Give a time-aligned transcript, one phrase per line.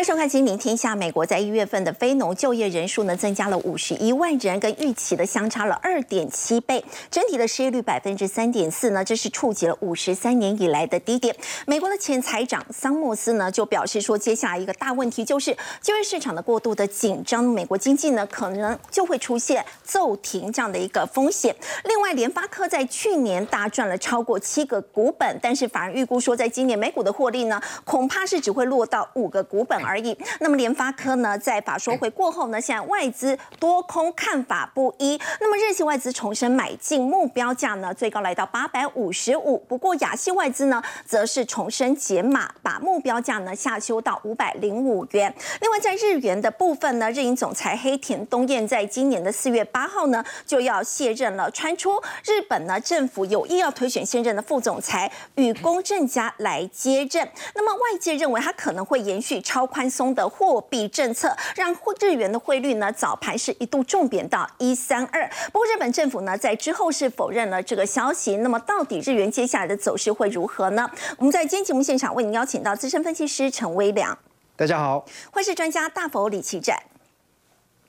[0.00, 0.94] 欢迎收看《今明天下》。
[0.96, 6.82] 美国在一月份的非农就业人数呢，增加了五十一万人，跟预期的相差了二点七倍。
[7.10, 11.36] 整体的失业率百分之三点四呢，这是触及了五十三年以来的低点。
[11.66, 21.54] 美国的前财长桑莫斯呢，就表示说，接下来一个大问题就是就业市场的过度的紧张，美国经济呢可能就会出现骤停这样的一个风险。
[21.84, 29.89] 另外，联发科在去年大赚了超过七个股本，但是反而预估说，在今年美股的获利呢，恐怕是只会落到五个股本。
[29.90, 30.16] 而已。
[30.38, 35.20] 那么联发科呢，在法说会过后呢，现在外资多空看法不一。
[35.40, 39.58] 那么日系外资重申买进目标价呢，最高来到八百五十五。
[39.68, 45.34] 不过亚系外资呢，则是重申减码，把目标价呢下修到五百零五元。
[45.60, 57.28] 另外在日元的部分呢，日银总裁黑田东彦在今年的四月八号呢就要卸任了，传出日本呢政府有意要推选现任的副总裁与公正家来接任。
[57.54, 59.66] 那么外界认为他可能会延续超。
[59.70, 65.30] 宽松的货币政策让日元的汇率呢早盘是一度重贬到一三二。
[65.52, 68.38] 不过日本政府呢在之后是否认了这个消息。
[68.38, 70.90] 那么到底日元接下来的走势会如何呢？
[71.18, 74.18] 我们在今天节目现场为您邀请到资深分析师陈威良，
[74.56, 76.82] 大家好；汇市专家大佛李奇展，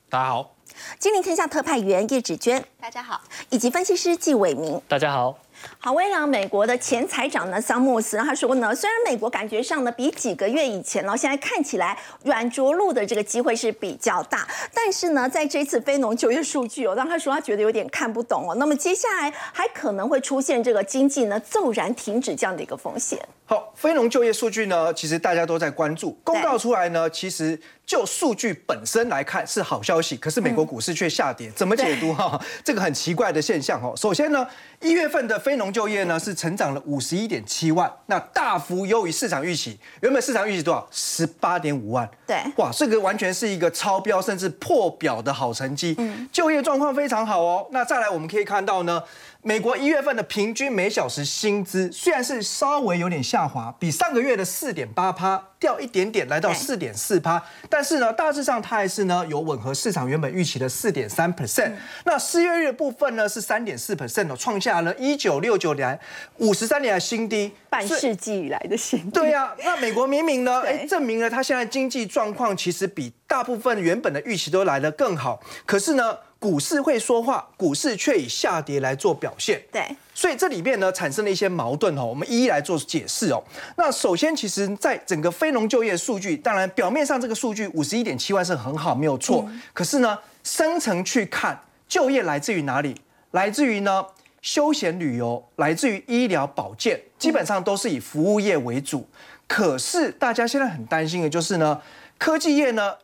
[0.09, 0.55] 大家好；
[0.99, 5.37] 金陵天下特派员叶芷娟，大家好；以及分析师纪伟明，大家好。
[5.79, 18.55] 好，微良美国的前财长呢，桑莫斯他说呢，虽然美国感觉上呢比几个月以前呢，现在看起来软着陆的这个机会是比较大，但是呢，在这次非农就业数据哦，让他说他觉得有点看不懂哦。
[18.55, 23.19] 那么接下来还可能会出现这个经济呢骤然停止这样的一个风险。
[23.45, 32.39] 好，非农就业数据呢，其实大家都在关注，公告出来呢，其实就数据本身来看是好消息，可是美国股市却下跌，怎么解读哈？
[32.63, 33.93] 这个很奇怪的现象哦。
[33.97, 34.47] 首先呢，
[34.79, 39.77] 一月份的非农就业呢是成长了五十一点七万，那大幅优于市场预期。
[40.01, 40.87] 原本市场预期多少？
[40.91, 42.09] 十八点五万。
[42.25, 45.93] 对，哇，这个完全是一个超标甚至破表的好成绩。
[45.97, 47.67] 嗯，就业状况非常好哦。
[47.71, 49.03] 那再来我们可以看到呢。
[49.43, 61.71] 美国一月份的平均每小时薪资虽然是稍微有点下滑，比上个月的四点八趴掉一点点，来到四点四趴，但是呢，大致上它还是呢有吻合市场原本预期的四点三 percent。
[62.05, 65.99] 那失业率的部分呢是三点四 percent 哦，创下了一九六九年
[66.37, 69.09] 五十三年的新低，半世纪以来的新低。
[69.09, 76.15] 对呀，那美国明明呢，哎，证明了它现在经济状况其实比大部分原本的预期都来得更好，可是呢？
[76.41, 79.61] 股市会说话，股市却以下跌来做表现。
[79.71, 83.43] 对，所以这里面呢产生了一些矛盾哦，我们一一来做解释哦。
[83.77, 89.47] 那首先，其实在整个非农就业数据，当然表面上这个数据五十一点七万是很好，没有错。
[89.71, 92.99] 可是呢，深层去看，就业来自于哪里？
[93.29, 94.03] 来自于呢
[94.41, 99.07] 休闲旅游，来自于医疗保健，基本上都是以服务业为主。
[99.47, 101.79] 可是大家现在很担心的就是呢，
[102.17, 102.95] 科技业呢？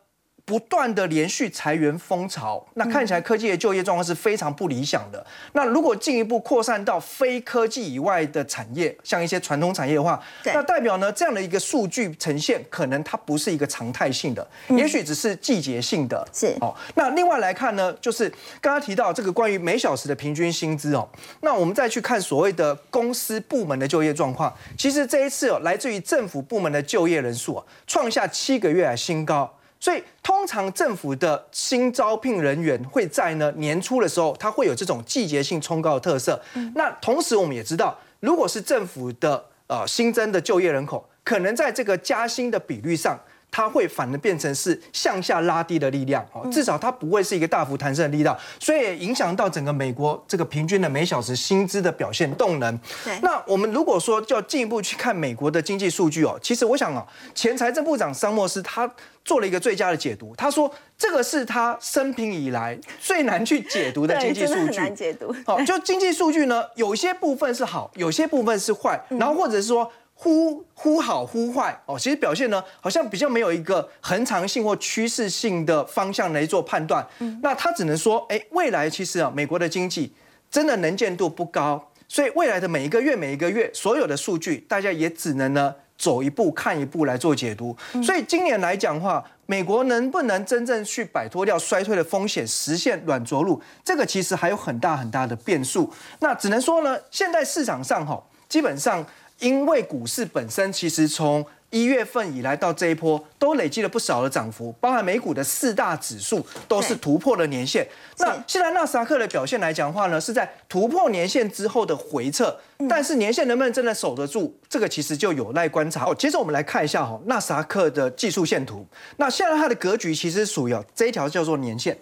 [0.48, 5.22] 不断的连续裁员风潮，那看起来科技的就业状况是非常不理想的。
[5.52, 16.26] 那如果进一步扩散到非科技以外的产业，像一些传统产业的话，那代表呢这样的一个数据呈现，可能它不是一个常态性的，也许只是季节性的。
[16.32, 16.74] 是哦。
[16.94, 18.26] 那另外来看呢，就是
[18.62, 21.06] 刚刚提到这个关于每小时的平均薪资哦，
[21.42, 29.57] 那我们再去看所谓的公司部门的就业状况，其实这一次哦，来自于政府部门的就业人数啊，创下七个月来新高。
[29.80, 36.40] 所以，通常政府的新招聘人员会在呢年初的时候，它会有这种季节性冲高的特色。
[36.74, 43.18] 那同时，我们也知道，如果是政府的呃新增的就业人口，可能在这个加薪的比率上。
[43.50, 52.78] 它会反而变成是向下拉低的力量哦，至少它不会是一个大幅弹升的力道，所以影响到整个美国这个平均的每小时薪资的表现动能。
[53.22, 58.88] 那我们如果说要进一步去看美国的经济数据哦，其实我想啊，前财政部长桑莫斯他
[59.24, 64.78] 做了一个最佳的解读，他说这个是他生平以来最难去解读的经济数据。
[64.78, 65.34] 难解读。
[65.44, 69.90] 好，就经济数据呢，有些部分是好，有些部分是坏，然后或者是说。
[70.20, 77.06] 忽忽好忽坏哦，其实表现呢，好像比较没有一个恒长性或趋势性的方向来做判断。
[77.20, 80.12] 嗯，那他只能说，哎，未来其实啊，美国的经济
[80.50, 87.76] 真的能见度不高，所以未来的每一个月、每一个月所有的数据，大家也只能呢走一步看一步来做解读。
[88.02, 95.88] 所以今年来讲话，美国能不能真正去摆脱掉衰退的风险，实现软着陆，这个其实还有很大很大的变数。
[96.18, 99.06] 那只能说呢，现在市场上哈，基本上。
[99.38, 107.86] 因为股市本身其实从一月份以来到这一波都累积了不少的涨幅，包含美股的四大指数都是突破了年线。
[108.18, 112.58] 那现在纳斯达克的表现来讲的话呢，是在突破年线之后的回撤，
[112.88, 116.06] 但是年线能不能真的守得住，这个其实就有待观察。
[116.06, 118.86] 哦，接着我们来看一下哈纳斯达克的技术线图。
[119.18, 121.96] 那现在它的格局其实属于这一条叫做年线，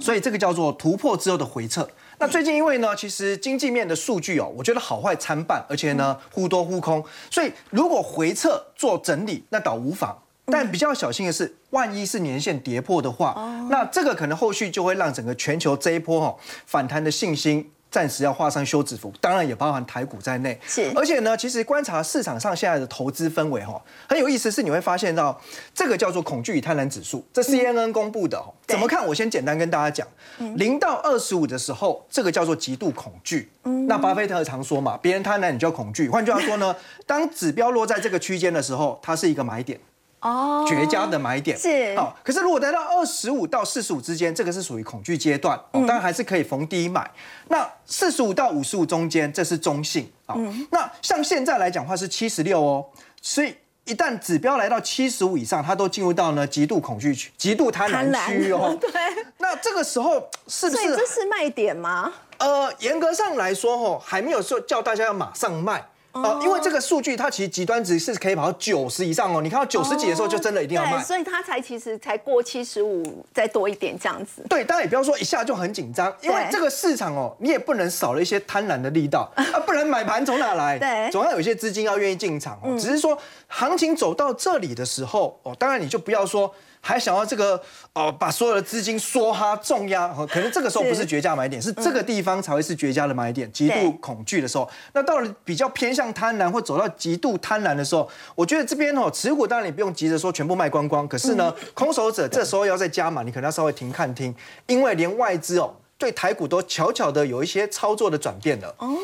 [0.00, 1.88] 所以这个叫做突破之后的回撤。
[2.22, 10.16] 那最近因为呢，其实经济面的数据哦，我觉得好坏参半，而且呢忽多忽空，所以如果回撤做整理，那倒无妨。
[10.46, 17.72] 但比较小心的是，万一是年线跌破的话，那这个可能后续就会让整个全球这一波哈反弹的信心。
[17.92, 20.58] 暂时要画上休止符，当然也包含台股在内。
[20.66, 25.38] 是，而且呢，其实观察市场上现在的投资氛围哈，很有意思，是你会发现到
[25.74, 28.42] 这个叫做恐惧与贪婪指数，这 CNN 公布的。
[28.66, 29.06] 怎么看？
[29.06, 30.08] 我先简单跟大家讲，
[30.56, 33.50] 零到二十五的时候，这个叫做极度恐惧。
[33.86, 36.08] 那巴菲特常说嘛，别人贪婪你就恐惧。
[36.08, 36.74] 换句话说呢，
[37.06, 39.78] 当指标落在这个区间的时候，它是一个买点。
[40.22, 47.10] 哦，绝佳的买点是好，可是如果来到二十五到四十五之间，这个是属于恐惧阶段，当然还是可以逢低买。
[47.48, 50.36] 那四十五到五十五中间，这是中性啊。
[50.70, 52.86] 那像现在来讲话是七十六哦，
[53.20, 58.78] 所以一旦指标来到七十五以上，它都进入到呢极度恐惧区、极度贪婪区哦。
[58.80, 58.90] 对，
[59.38, 62.12] 那这个时候是不是这是卖点吗？
[62.38, 65.84] 呃，严格上来说，吼还没有说叫大家要马上卖。
[66.12, 69.40] 哦，因为这个数据它其实极端值是可以跑到九十以上哦。
[69.40, 71.02] 你看到九十几的时候，就真的一定要卖。
[71.02, 74.42] 所以它才其实才过七十五，再多一点这样子。
[74.48, 80.78] 对，当然也不要说一下就很紧张，因为这个市场哦，你也不能少了一些贪婪的力道 啊，不然买盘从哪来？
[80.78, 82.76] 对，总要有一些资金要愿意进场哦。
[82.78, 83.16] 只是说
[83.48, 86.54] 行情走到这里的时候哦，当然你就不要说。
[86.84, 87.62] 还想要这个
[87.92, 93.50] 哦，把所有的资金梭哈重压，可能这个时候不是绝佳买点，是这个地方才会是绝佳的买点。
[93.52, 104.34] 极度恐惧的时候，那到了比较偏向贪婪或走到极度贪婪的时候，我觉得这边哦，持股当然你不用急着说全部卖光光，可是呢，空手者这时候要再加码，你可能要稍微停看听，
[104.66, 108.74] 因为连外资哦对台股都悄悄的有一些操作的转变了。
[108.78, 108.96] 哦。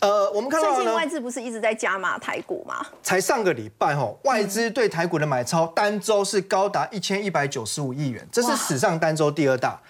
[0.00, 2.84] 呃，我们看到最近外资不是一直在加码台股吗？
[3.02, 9.80] 才上个礼拜哈，外资对台股的买超单周是高达一千一百九十五亿元，这是史上单周第二大。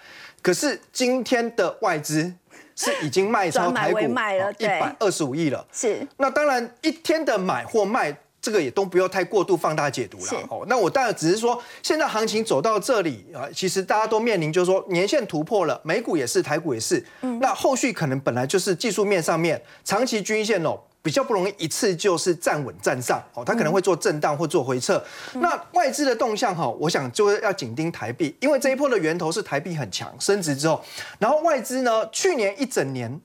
[0.41, 2.31] 可是今天的外资
[2.75, 5.65] 是已经卖超 台股卖了一百二十五亿了。
[5.71, 8.15] 是，那当然一天的买或卖。
[8.45, 10.63] 这个也都不要太过度放大解读了哦。
[10.67, 17.03] 那我当然只是说，现在行情走到这里啊，其实大家都面临就是说年线突破了，美股也是，台股也是。
[17.21, 17.39] 嗯。
[17.39, 25.03] 那后续可能本来就是技术面上面长期均线哦，比较不容易一次就是站稳站上哦，它可能会做震荡或做回撤。
[25.33, 30.79] 那外资的动向哈，我想就是要紧盯台币，因为这一波的源头是台币很强升值之后，
[31.17, 33.19] 然后外资呢去年一整年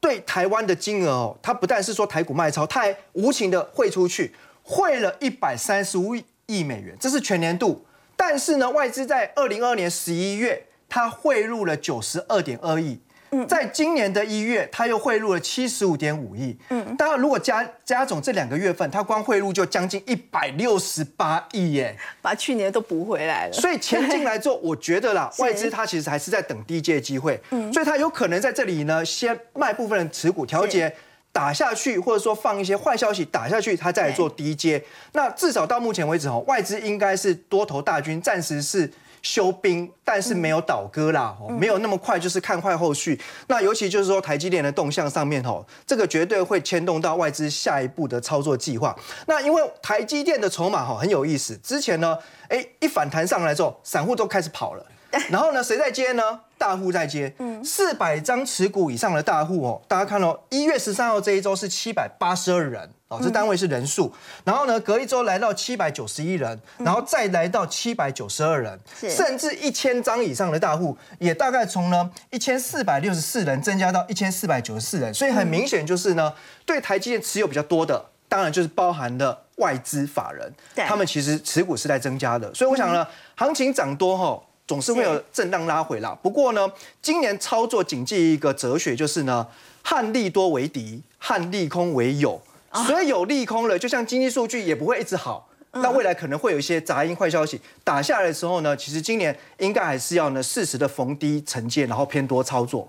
[0.00, 4.34] 对台湾的金额哦，它不但是说台股卖超，它还无情的汇出去。
[4.68, 6.16] 汇了一百三十五
[6.46, 7.86] 亿美元，这是全年度。
[8.16, 12.98] 但是呢，外资在二零二二年十一月，它汇入了九十二点二亿。
[13.30, 16.56] 嗯，在今年的一月，它又汇入了七十五点五亿。
[16.70, 23.52] 嗯，当然，如果加加总这两个月份，它光汇入就将近一百六十八亿耶，把去年都补回来了。
[23.52, 27.40] 所以钱进来之后， 我觉得啦，外资它其实还是在等低阶机会。
[27.50, 30.92] 嗯，所以它有可能在这里呢，先卖部分的持股调节。
[31.36, 34.82] 打下去，或者说放一些坏消息打下去，它再来做低阶。
[35.12, 38.90] 那至少到目前为止，哦，外资应该是多头大军，暂时是
[39.20, 43.20] 休兵，但是没有倒戈啦，没有那么快，就是看坏后续。
[43.48, 48.96] 那尤其就是说台积电的动向上面，吼，这个绝对会牵动到外资下一步的操作计划。
[49.26, 51.54] 那因为台积电的筹码，哈，很有意思。
[51.58, 52.16] 之前呢，
[52.48, 54.86] 哎，一反弹上来之后，散户都开始跑了。
[55.30, 56.40] 然后呢，谁在接呢？
[56.58, 64.10] 大户在接，嗯，四百张持股以上的大户哦，大家看哦，一月十三号这一周是七百八十二人哦，这单位是人数。
[64.42, 76.32] 然后呢，隔一周来到七百九十一人，然后再来到七百九十二人，甚至一千张以上的大户也大概从呢一千四百六十四人增加到一千四百九十四人，所以很明显就是呢，
[76.64, 84.42] 对台积电持有比较多的，当然就是包含了外资法人，他们其实持股是在增加的，所以我想呢，行情涨多哈。
[84.66, 86.16] 总是会有震荡拉回啦。
[86.22, 86.70] 不过呢，
[87.00, 89.46] 今年操作谨记一个哲学，就是呢，
[89.82, 92.40] 汉利多为敌，汉利空为友。
[92.86, 95.48] 所以有利空了，就像经济数据也不会一直好。
[95.72, 102.88] 那未来可能会有一些杂音、坏消息打下来的时候呢，其实今年应该还是要呢适时的逢低承接，然后偏多操作。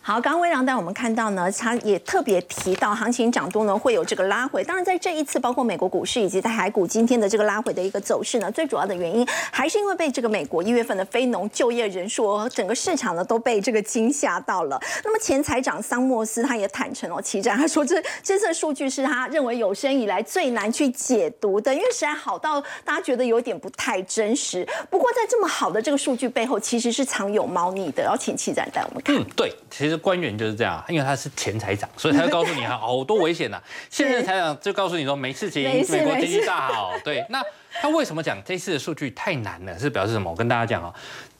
[0.00, 4.62] 好，刚刚微让带我们看到呢，他也特别提到行情涨多呢会有这个拉回。
[4.62, 14.80] 当然，在这一次，包括美国股市以及在海股今天的这个拉回的一个走势呢，最主要的原因还是因为被这个美国一月份的非农就业人数，整个市场呢都被这个惊吓到了。
[15.04, 24.66] 那么前财长桑莫斯他也坦诚哦，其战他说这这次数据是他认为有生以来最难去解读的，因为实在好到大家觉得有点不太真实。
[24.88, 28.06] 不过在这么好的这个数据背后，其实是藏有猫腻的。
[28.06, 29.16] 要请气战带我们看。
[29.16, 33.60] 嗯，对，其实官员就是这样，因为他是前财长，所以他就告诉你好多危险呐。
[33.90, 36.92] 现任财长就告诉你说没事情，美国经济大好。
[37.04, 37.42] 对，那
[37.80, 39.78] 他为什么讲这次的数据太难了？
[39.78, 40.30] 是表示什么？
[40.30, 40.94] 我跟大家讲啊，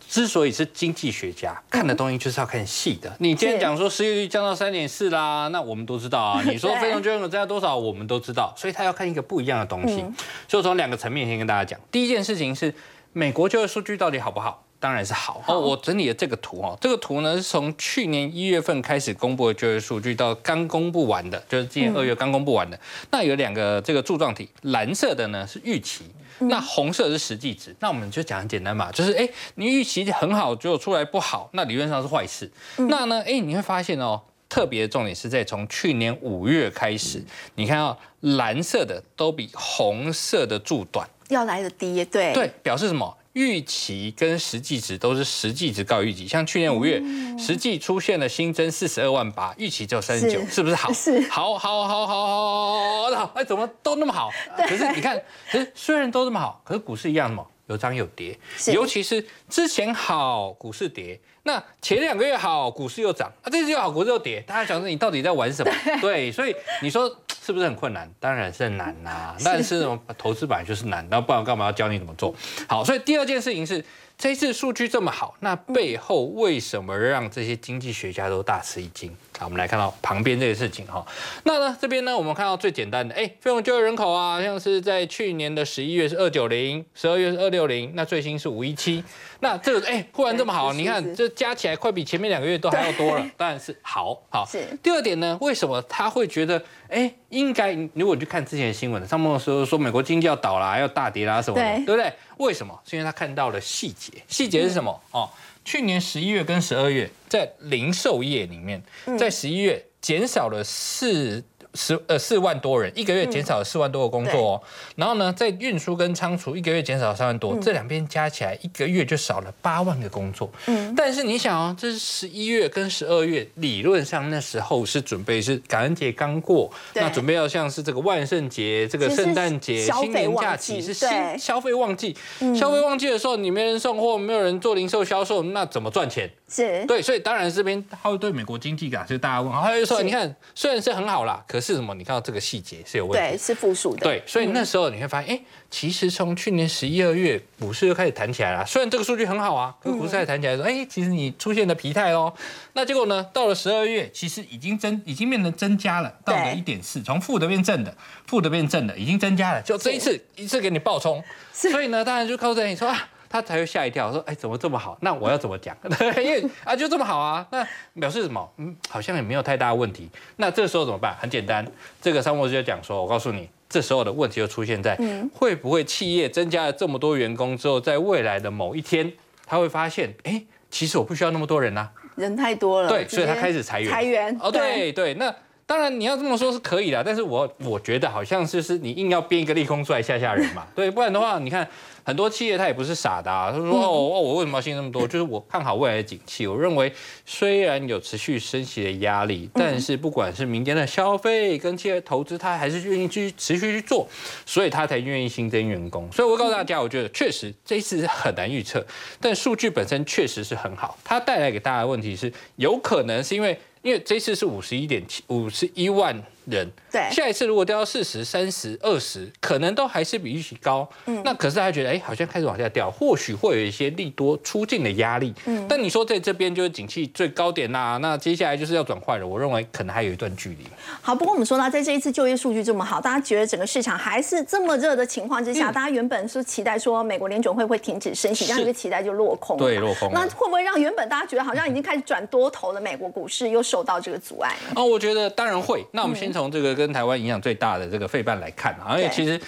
[0.08, 3.14] 之所以是经济学家看的东西就是要看细的。
[3.18, 6.42] 你今天讲说失业率降到三点四啦，那我们都知道啊。
[6.46, 8.52] 你说非农就业增加多少，我们都知道。
[8.56, 10.04] 所以他要看一个不一样的东西。
[10.48, 12.74] 所以从两个层面先跟大家讲，第一件事情是
[13.12, 14.65] 美国就业数据到底好不好？
[14.78, 15.58] 当然是好哦。
[15.58, 22.78] 我整理了这个图哦，这个图呢是从去年一月份开始公布的就业数据到刚公布完的，就是今年二月刚公布完的。
[23.10, 26.04] 那有两个这个柱状体，蓝色的呢是预期，
[26.40, 27.74] 那红色是实际值。
[27.80, 32.50] 那我们就讲很简单嘛，就是哎，你预期很好，结果出来不好，那理论上是坏事。
[32.76, 43.15] 那呢，哎，你会发现哦，特别的重点是在从去年五月开始，你看到蓝色的都比红色的柱短，要来的低，对对，表示什么？
[43.36, 47.02] 预期跟实际值都是实际值高于预期，像去年五月
[47.38, 50.90] 实际出现了新增四十二万八，预期只有三十九，是不是好？
[50.90, 54.30] 是，好，好，好，好，好，好，好哎，怎么都那么好？
[54.66, 58.38] 可是你看，可是虽然都这么好，可是股市一样嘛，有涨有跌，
[58.72, 65.72] 尤其是之前好股市跌，那前两个月好股市又涨，啊，这次又好股市又跌，大家想说你到底在玩什么？
[66.00, 67.14] 对，所以你说。
[67.46, 68.12] 是不是很困难？
[68.18, 69.36] 当然是很难呐。
[69.44, 72.34] 但是投资本来就是难，那不然干嘛要教你怎么做？
[72.68, 73.84] 好，所以第二件事情是。
[74.18, 79.14] 这次数据这么好，那背后为什么让这些经济学家都大吃一惊？
[79.38, 81.04] 好，我们来看到旁边这个事情哈。
[81.44, 89.04] 那呢，这边呢，我们看到最简单的，哎，非农就业人口啊，像是在去年的十一月是二九零，十二月是二六零，那最新是五一七。
[89.40, 94.18] 那这个哎，忽然这么好，你看这加起来快比前面两个月都还要多了，当然是好。
[94.30, 102.10] 好，是第二点呢，为什么他会觉得哎，应该如果你去看之前的新闻，上面的时候说美国经济要倒啦，要大跌啦什么的，对不对？
[102.38, 102.78] 为什么？
[102.84, 104.12] 是因为他看到了细节。
[104.28, 105.00] 细节是什么？
[105.10, 105.28] 哦，
[105.66, 108.80] 去年十一月跟十二月，在零售业里面，
[109.18, 111.42] 在十一月减少了四。
[111.76, 114.62] 十呃四万多人，一个月减少了四万多个工作哦。
[114.96, 120.50] 然后呢，在运输跟仓储，一个月减少三万多，这两边加起来一个月就少了八万个工作。
[120.66, 132.16] 嗯，但是你想哦，这是十一月跟十二月，理论上那时候是准备是感恩节刚过，那准备要像是这个万圣节、这个圣诞节、新年假期是新消费旺季。
[132.54, 136.30] 消费旺季的时候，你没人送货，没有人做零售销售，那怎么赚钱？
[136.48, 141.92] 是对，所以当然这边他会对美国经济感，所以大家问，他就说，你看虽然是很好啦，可是什么？
[141.94, 144.02] 你看到这个细节是有问题，对，是负数的。
[144.02, 148.64] 对，所以那时候你会发现，哎，其实从去年十一二月股市就开始弹起来了。
[148.64, 152.32] 虽然这个数据很好啊，可股市开始弹起来说，哎，其实你出现了疲态哦。
[152.74, 157.92] 那结果呢，到了十二月，其实已经增，已经变成增加了，到了一点四，从负的变正的，
[158.26, 159.60] 负的变正的，已经增加了。
[159.62, 161.20] 就这一次，一次给你爆冲。
[161.52, 163.08] 所以呢，当然就靠着你说啊。
[163.28, 164.96] 他才会吓一跳，说：“哎，怎么这么好？
[165.00, 165.76] 那我要怎么讲？
[166.22, 167.66] 因为啊，就这么好啊，那
[168.00, 168.52] 表示什么？
[168.58, 170.08] 嗯，好像也没有太大问题。
[170.36, 171.16] 那这时候怎么办？
[171.20, 171.66] 很简单，
[172.00, 174.98] 这个商务就讲说，我告诉你，这时候的问题就出现在，
[175.32, 179.12] 会不会企业增加了这么多员工之后，在未来的某一天，
[179.46, 185.34] 他会发现，哎，其实我不需要那么多人呐，人太多了，对，所以他开始裁员，裁员，哦，对对，那。
[185.66, 191.68] 当然你要这么说是可以的，但是我我觉得好像就是你硬要编一个利空出来吓吓人嘛， 对，不然的话，你看
[192.04, 195.02] 很多企业他也不是傻的啊，他说哦哦，我为什么要信那么多？
[195.08, 196.92] 就是我看好未来的景气，我认为
[197.24, 204.06] 虽然有持续升息的压力，但是不管是民间的消费跟企业投资，他还是愿意去持续去做，
[204.46, 206.08] 所以他才愿意新增员工。
[206.12, 208.86] 所以我告诉大家，我觉得确实这一次很难预测，
[209.20, 210.96] 但数据本身确实是很好。
[211.02, 213.58] 它带来给大家的问题是，有可能是因为。
[213.86, 216.20] 因为这次是五十一点七五十一万。
[216.46, 220.88] 人对，下一次如果掉到四十三十二十，可能都还是比预期高。
[221.06, 225.34] 嗯，那可是他觉得，哎，好像开始往下掉，或许会有一些利多出境的压力。
[225.46, 229.26] 嗯，但你说在这边就是景气最高点呐，那接下来就是要转坏了。
[229.26, 230.66] 我认为可能还有一段距离。
[231.02, 239.56] 好，不过我们说呢在这一次就业数据这么好，大家觉得整个市场还是这么热的情况之下，大家原本是期待说美国联准会会停止升息，这样一个期待就落空。
[239.56, 240.10] 对，落空。
[240.12, 244.56] 那会不会让原本大家觉得好像已经开始转多头的美国股市又受到这个阻碍？
[244.74, 245.84] 哦，我觉得当然会。
[245.92, 247.16] 那我们先从这个跟台湾。
[247.16, 249.40] 影响最大的这个费半来看啊，因为其实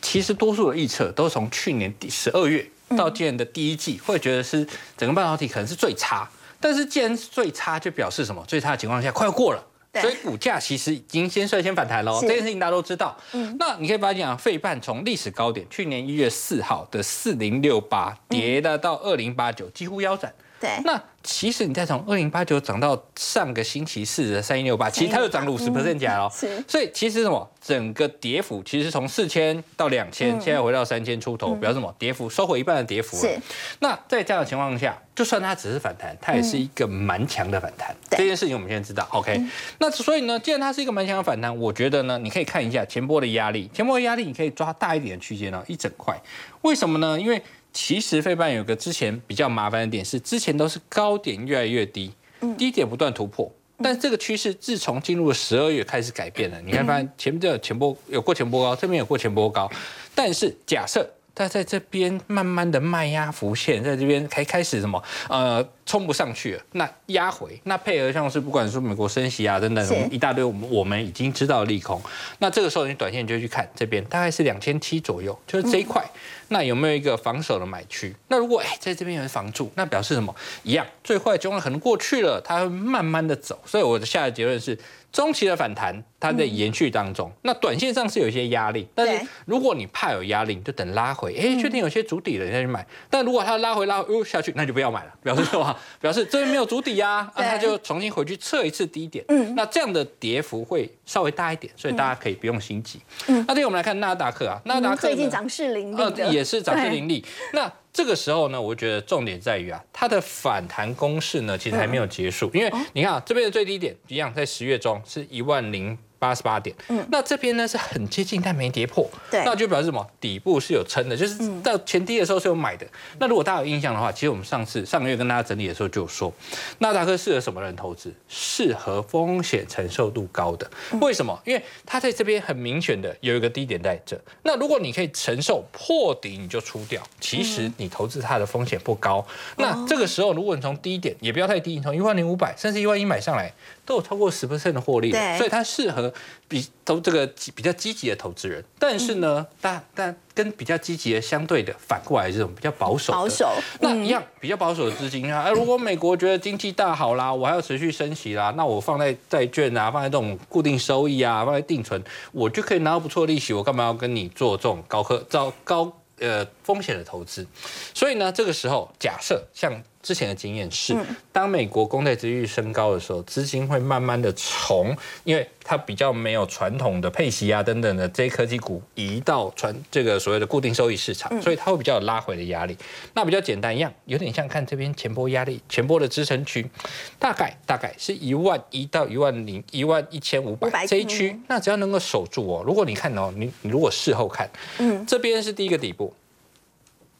[0.00, 2.66] 其实多数的预测都从去年第十二月
[2.96, 4.66] 到今年的第一季，会觉得是
[4.96, 6.26] 整个半导体可能是最差。
[6.58, 8.42] 但是既然最差，就表示什么？
[8.48, 9.62] 最差的情况下快要过了。
[10.00, 13.16] 所以股价其实已经先率先反弹喽，这件事情大家都知道。
[13.32, 20.34] 嗯，那你可以发现啊，费半从历史高点去年一月四号的四零六八跌的到二零八九，几乎腰斩。
[20.58, 26.28] 对，那其实你再从二零八九涨到上个星期四的三一六八，其实它又涨了五十 percent 起来了。
[26.32, 31.92] 是，所以其实什么，整个跌幅其实从四千到两千，现在回到三千出头，表示什么？
[31.98, 33.22] 跌幅收回一半的跌幅了。
[33.22, 33.40] 是，
[33.80, 37.96] 那在这样的情况下，就算它只是反弹，它也是一个蛮强的反弹。
[38.10, 39.42] 这件事情我们现在知道，OK？
[39.78, 46.14] 那所以呢，既然它是一个蛮强的反弹，我觉得呢，你可以看一下前波的压力，前波的压力你可以抓大一点的区间呢，一整块。
[46.60, 47.18] 为什么呢？
[47.18, 52.12] 因为其实费半有个之前比较麻烦的点是，之前都是高点越来越低，
[52.58, 53.50] 低点不断突破，
[53.82, 56.60] 但这个趋势自从进入十二月开始改变了。
[56.60, 59.70] 你看，发现前面这前波有过前波高，这边有过前波高，
[60.14, 65.66] 但是假设它在这边慢慢的卖压浮现，在这边开开始什么呃。
[65.94, 72.02] 冲不上去了，那压回，那配合像是不管说美国升息啊等等，一大堆我们我们已经知道利空，
[72.40, 76.04] 那这个时候你短线就去看这边，大概是两千七左右，就是这一块，
[76.48, 78.12] 那有没有一个防守的买区？
[78.26, 80.34] 那如果哎在这边有人防住，那表示什么？
[80.64, 84.76] 一样，最坏情况可能过去了，它会慢慢的走，所以我的下的结论是，
[85.12, 95.76] 中期的反弹它在延续当中，那短线上是有一些压力，但是如果你怕有压力，你就等拉回，哎，确定有些足底了你再去买，但如果它拉回拉哦下去，那就不要买了，表示什么？
[96.00, 99.24] 表示这边没有足底啊，那他就重新回去测一次低点。
[99.28, 103.00] 嗯，那这样的跌幅会稍微大一点，所以大家可以不用心急。
[103.26, 107.24] 嗯，那对我们来看纳达克啊，纳达克最近涨势凌厉呃也是涨势凌厉。
[107.52, 115.96] 那这个时候呢，我觉得重点在于啊，它的反弹攻势呢，其实还没有结束，因为你看啊，这边的最低点一样在十月中是一万零。
[116.24, 120.06] 八十八点，嗯，那这边呢是很接近，但没跌破，对，那就表示什么？
[120.18, 122.86] 底部是有撑的，就是到前低的时候是有买的。
[123.18, 126.32] 那如果大家有印象的话，其实我们上次上个月跟大家整理的时候就有说，
[126.78, 128.10] 纳达克适合什么人投资？
[128.26, 130.70] 适合风险承受度高的。
[131.02, 131.38] 为什么？
[131.44, 134.18] 因为它在这边很明显的有一个低点在这。
[134.44, 139.22] 那如果你可以承受破底，你就出掉，其实你投资它的风险不高。
[139.58, 143.52] 那这个时候，如果你从低点也不要太低，你从一万零五百甚至一万一买上来。
[143.86, 146.10] 都有超过十 percent 的获利，所以它适合
[146.48, 148.64] 比投这个比较积极的投资人。
[148.78, 167.46] 但是呢，但但跟比较积极的相对的反过来这种比较保守保守那一样比较保守的资金啊，如果美国觉得经济大好啦，我还要持续升息啦，那我放在债券啊，放在这种固定收益啊，放在定存，我就可以拿到不错的利息，我干嘛要跟你做这种高科高高呃风险的投资？
[167.94, 169.82] 所以呢，这个时候假设像。
[170.04, 170.94] 之前的经验是，
[171.32, 182.76] 当美国公债殖率升高的时候，资金会慢慢的从，因为它比较没有传统的配息啊等等的这些科技股移到传这个所谓的固定收益市场，所以它会比较有拉回的压力。
[183.14, 186.70] 那比较简单一样，有点像看这边前波压力，前波的支撑区，
[187.18, 196.14] 大概大概是一万一到一万零一万一千五百这一区，那只要能够守住哦，如果你看哦，你你如果事后看，嗯，这边是第一个底部，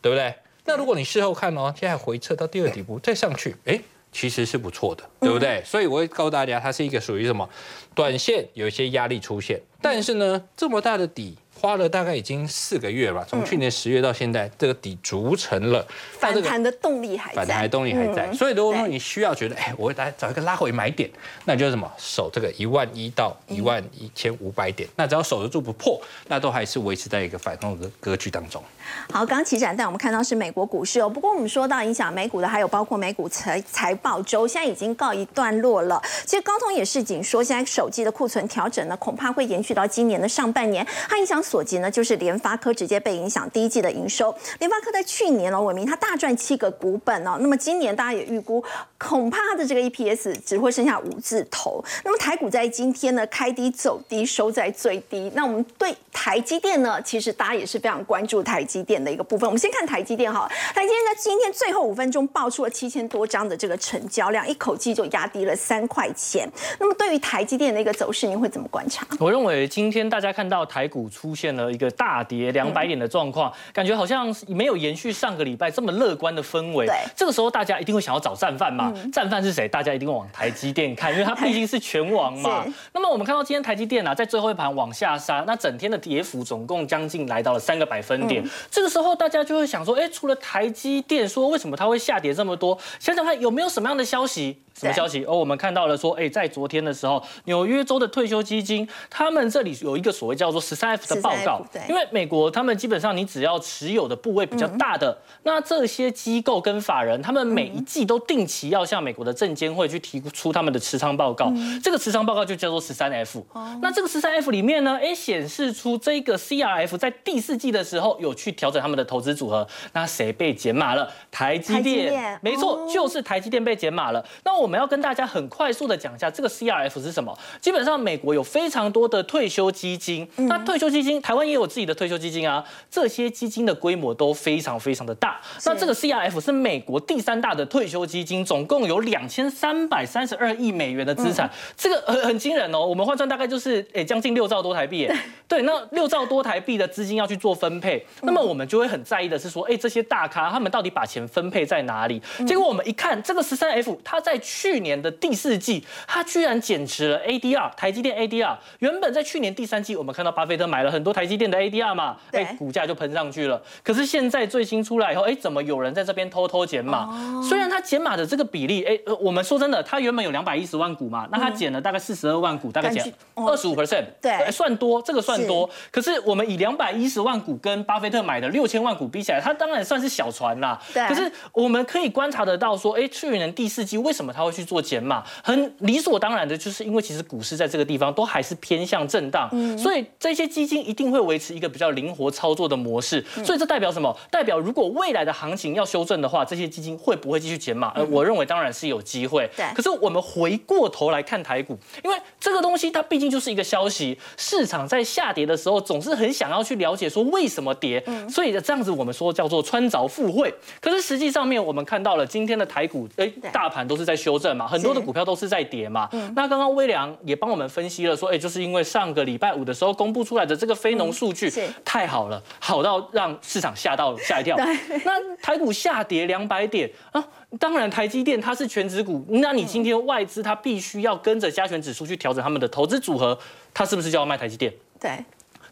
[0.03, 0.35] 对不对？
[0.65, 5.63] 那如果你事后看哦，现在回撤到第二底部再上去，哎，其实是不错的，对不对？
[5.65, 7.49] 所以我会告诉大家，它是一个属于什么，
[7.95, 11.37] 短线有一些压力出现，但是呢，这么大的底。
[11.65, 15.83] 花了大概已经四个月了，从去年十月到现在，这个底逐成了
[16.19, 18.31] 反弹的动力还在，反弹的动力还在。
[18.35, 21.09] 所以如果说你需要觉得，哎，我会来找一个拉回买点，
[21.47, 21.91] 那就是什么？
[21.97, 25.99] 守这个一万一到一万一千五百点，那只要守得住不破，
[26.29, 28.63] 那都还是维持在一个反攻的格局当中。
[29.11, 36.03] 好，刚刚起展带我们看到是美国股市哦，不过我们说到影响美股的，还有包括美股财财报周，现在已经告一段落了。
[36.27, 41.43] 其实高通也是紧说，现在手机的库存调整呢，恐怕会延续到今年的上半年，它影响。
[41.55, 44.35] 所及呢，就是联发科直接被影响第一季的营收。
[44.59, 47.37] 联发科在去年呢，伟明他大赚七个股本哦。
[47.39, 48.61] 那么今年大家也预估，
[48.99, 51.81] 恐怕他的这个 EPS 只会剩下五字头。
[52.05, 55.31] 那么台股在今天呢，开低走低，收在最低。
[55.37, 59.49] 那我们对台积电呢，其实大家也是非常关注台积电的一个部分。
[59.49, 66.51] 我们先看台积电哈，台积电在今天最后五分钟爆出了七千多张的这个成交量，一口气就压低了三块钱。
[66.81, 69.07] 那么对于台积电的一个走势，您会怎么观察？
[69.21, 71.33] 我认为今天大家看到台股出。
[71.35, 76.87] 现现了一个大跌两百点的状况，感觉好像没有延续上个礼拜这么乐观的氛围。
[76.87, 78.91] 对，这个时候大家一定会想要找战犯嘛？
[79.13, 79.69] 战犯是谁？
[79.69, 82.65] 大家一定会往台积电看，因为它毕竟是全王嘛。
[82.95, 88.43] 那么我们看到今天台积电啊，在最后一盘往下杀，那整天的跌幅总共将近来到了三个百分点。
[88.71, 92.79] 这个时候大家就会想说，哎，除了台积电，说为什么它会下跌这么多？
[92.99, 94.63] 想想看有没有什么样的消息？
[94.79, 95.25] 什么消息？
[95.25, 113.45] 哦，我们看到了说，哎，在昨天的时候，纽约州的退休基金，他们这里有一个所谓叫做十三 F 的报告，因为美国他们基本上你只要持有的部位比较大的，那这些机构跟法人，他们每一季都定期要向美国的证监会去提出他们的持仓报告，这个持仓报告就叫做十三 F。
[113.81, 121.09] 那这个十三 F 里面呢，哎，显示出这个 CRF 在第四季的时候有去调整他们的投资组合，那谁被减码了？
[121.31, 124.25] 台积电，没错，就是台积电被减码了。
[124.45, 127.37] 那我们要跟大家很快速的讲一下这个 CRF 是什么。
[127.61, 135.41] 基本上美国有非常多的退休基金，那退休基金台湾也有自己的退休基金啊，这些基金的规模都非常非常的大。
[135.65, 142.81] 那这个 CRF 是美国第三大的退休基金，总共有两千三百三十二亿美元的资产，这个很很惊人哦。
[142.85, 145.09] 我们换算大概就是诶将近六兆多台币。
[145.47, 152.21] 对，那六兆多台币的资金要去做分配，那么我们就会很在意的是说，哎，这些大咖他们到底把钱分配在哪里？
[152.47, 154.45] 结果我们一看，这个十三 F，它在去
[154.81, 158.57] 年的第四季，它居然减持了 ADR，台积电 ADR。
[158.81, 163.63] 原本在去年第三季，我们看到巴菲特买了很多台积电的 ADR 嘛，哎，股价就喷上去了。
[163.83, 167.41] 可是现在最新出来以后，哎，怎么有人在这边偷偷减码？
[167.49, 175.45] 虽然他减码的这个比例，哎，我们说真的，他原本有两百一十万股嘛，那他减了大概四十二万股，大概减二十五 percent，对，算多，这个算。
[175.47, 180.81] 多，可是我们以两百一十万股跟巴菲特买的六千万股比起来，它当然算是小船啦。
[180.95, 181.07] 对。
[181.07, 185.23] 可是我们可以观察得到，说，哎，去年第四季为什么他会去做减码？
[185.43, 193.25] 很理所当然的，就是因为其实股市在这个地方都还是偏向震荡，所以这些基金一定会维持一个比较灵活操作的模式。
[193.45, 194.17] 所以这代表什么？
[194.31, 197.93] 代表如果未来的行情要修正的话，这些基金会不会继续减码？
[197.95, 199.49] 呃，我认为当然是有机会。
[199.57, 199.67] 对。
[199.75, 206.15] 可是我们回过头来看台股，因为这个东西它毕竟就是一个消息，市场在下跌的时候总是。
[206.15, 210.55] 很想要去了解说为什么跌，所以这样子我们说叫做穿凿附会。
[210.81, 216.09] 可是实际上面我们看到了今天的台股，哎，大盘都是在修正嘛，很多的股票都是在跌嘛。
[216.35, 221.53] 那刚刚微良也帮我们分析了，说，哎，就是因为上个礼拜五的时候公布出来的这个非农数据
[221.85, 224.57] 太好了，好到让市场吓到吓一跳。
[225.05, 227.25] 那台股下跌两百点啊，
[227.59, 233.39] 当然台积电它是全指股，那你今天外资它必须要跟着加权指数去调整他们的投资组合，
[233.73, 234.73] 它是不是就要卖台积电？
[235.01, 235.25] 对。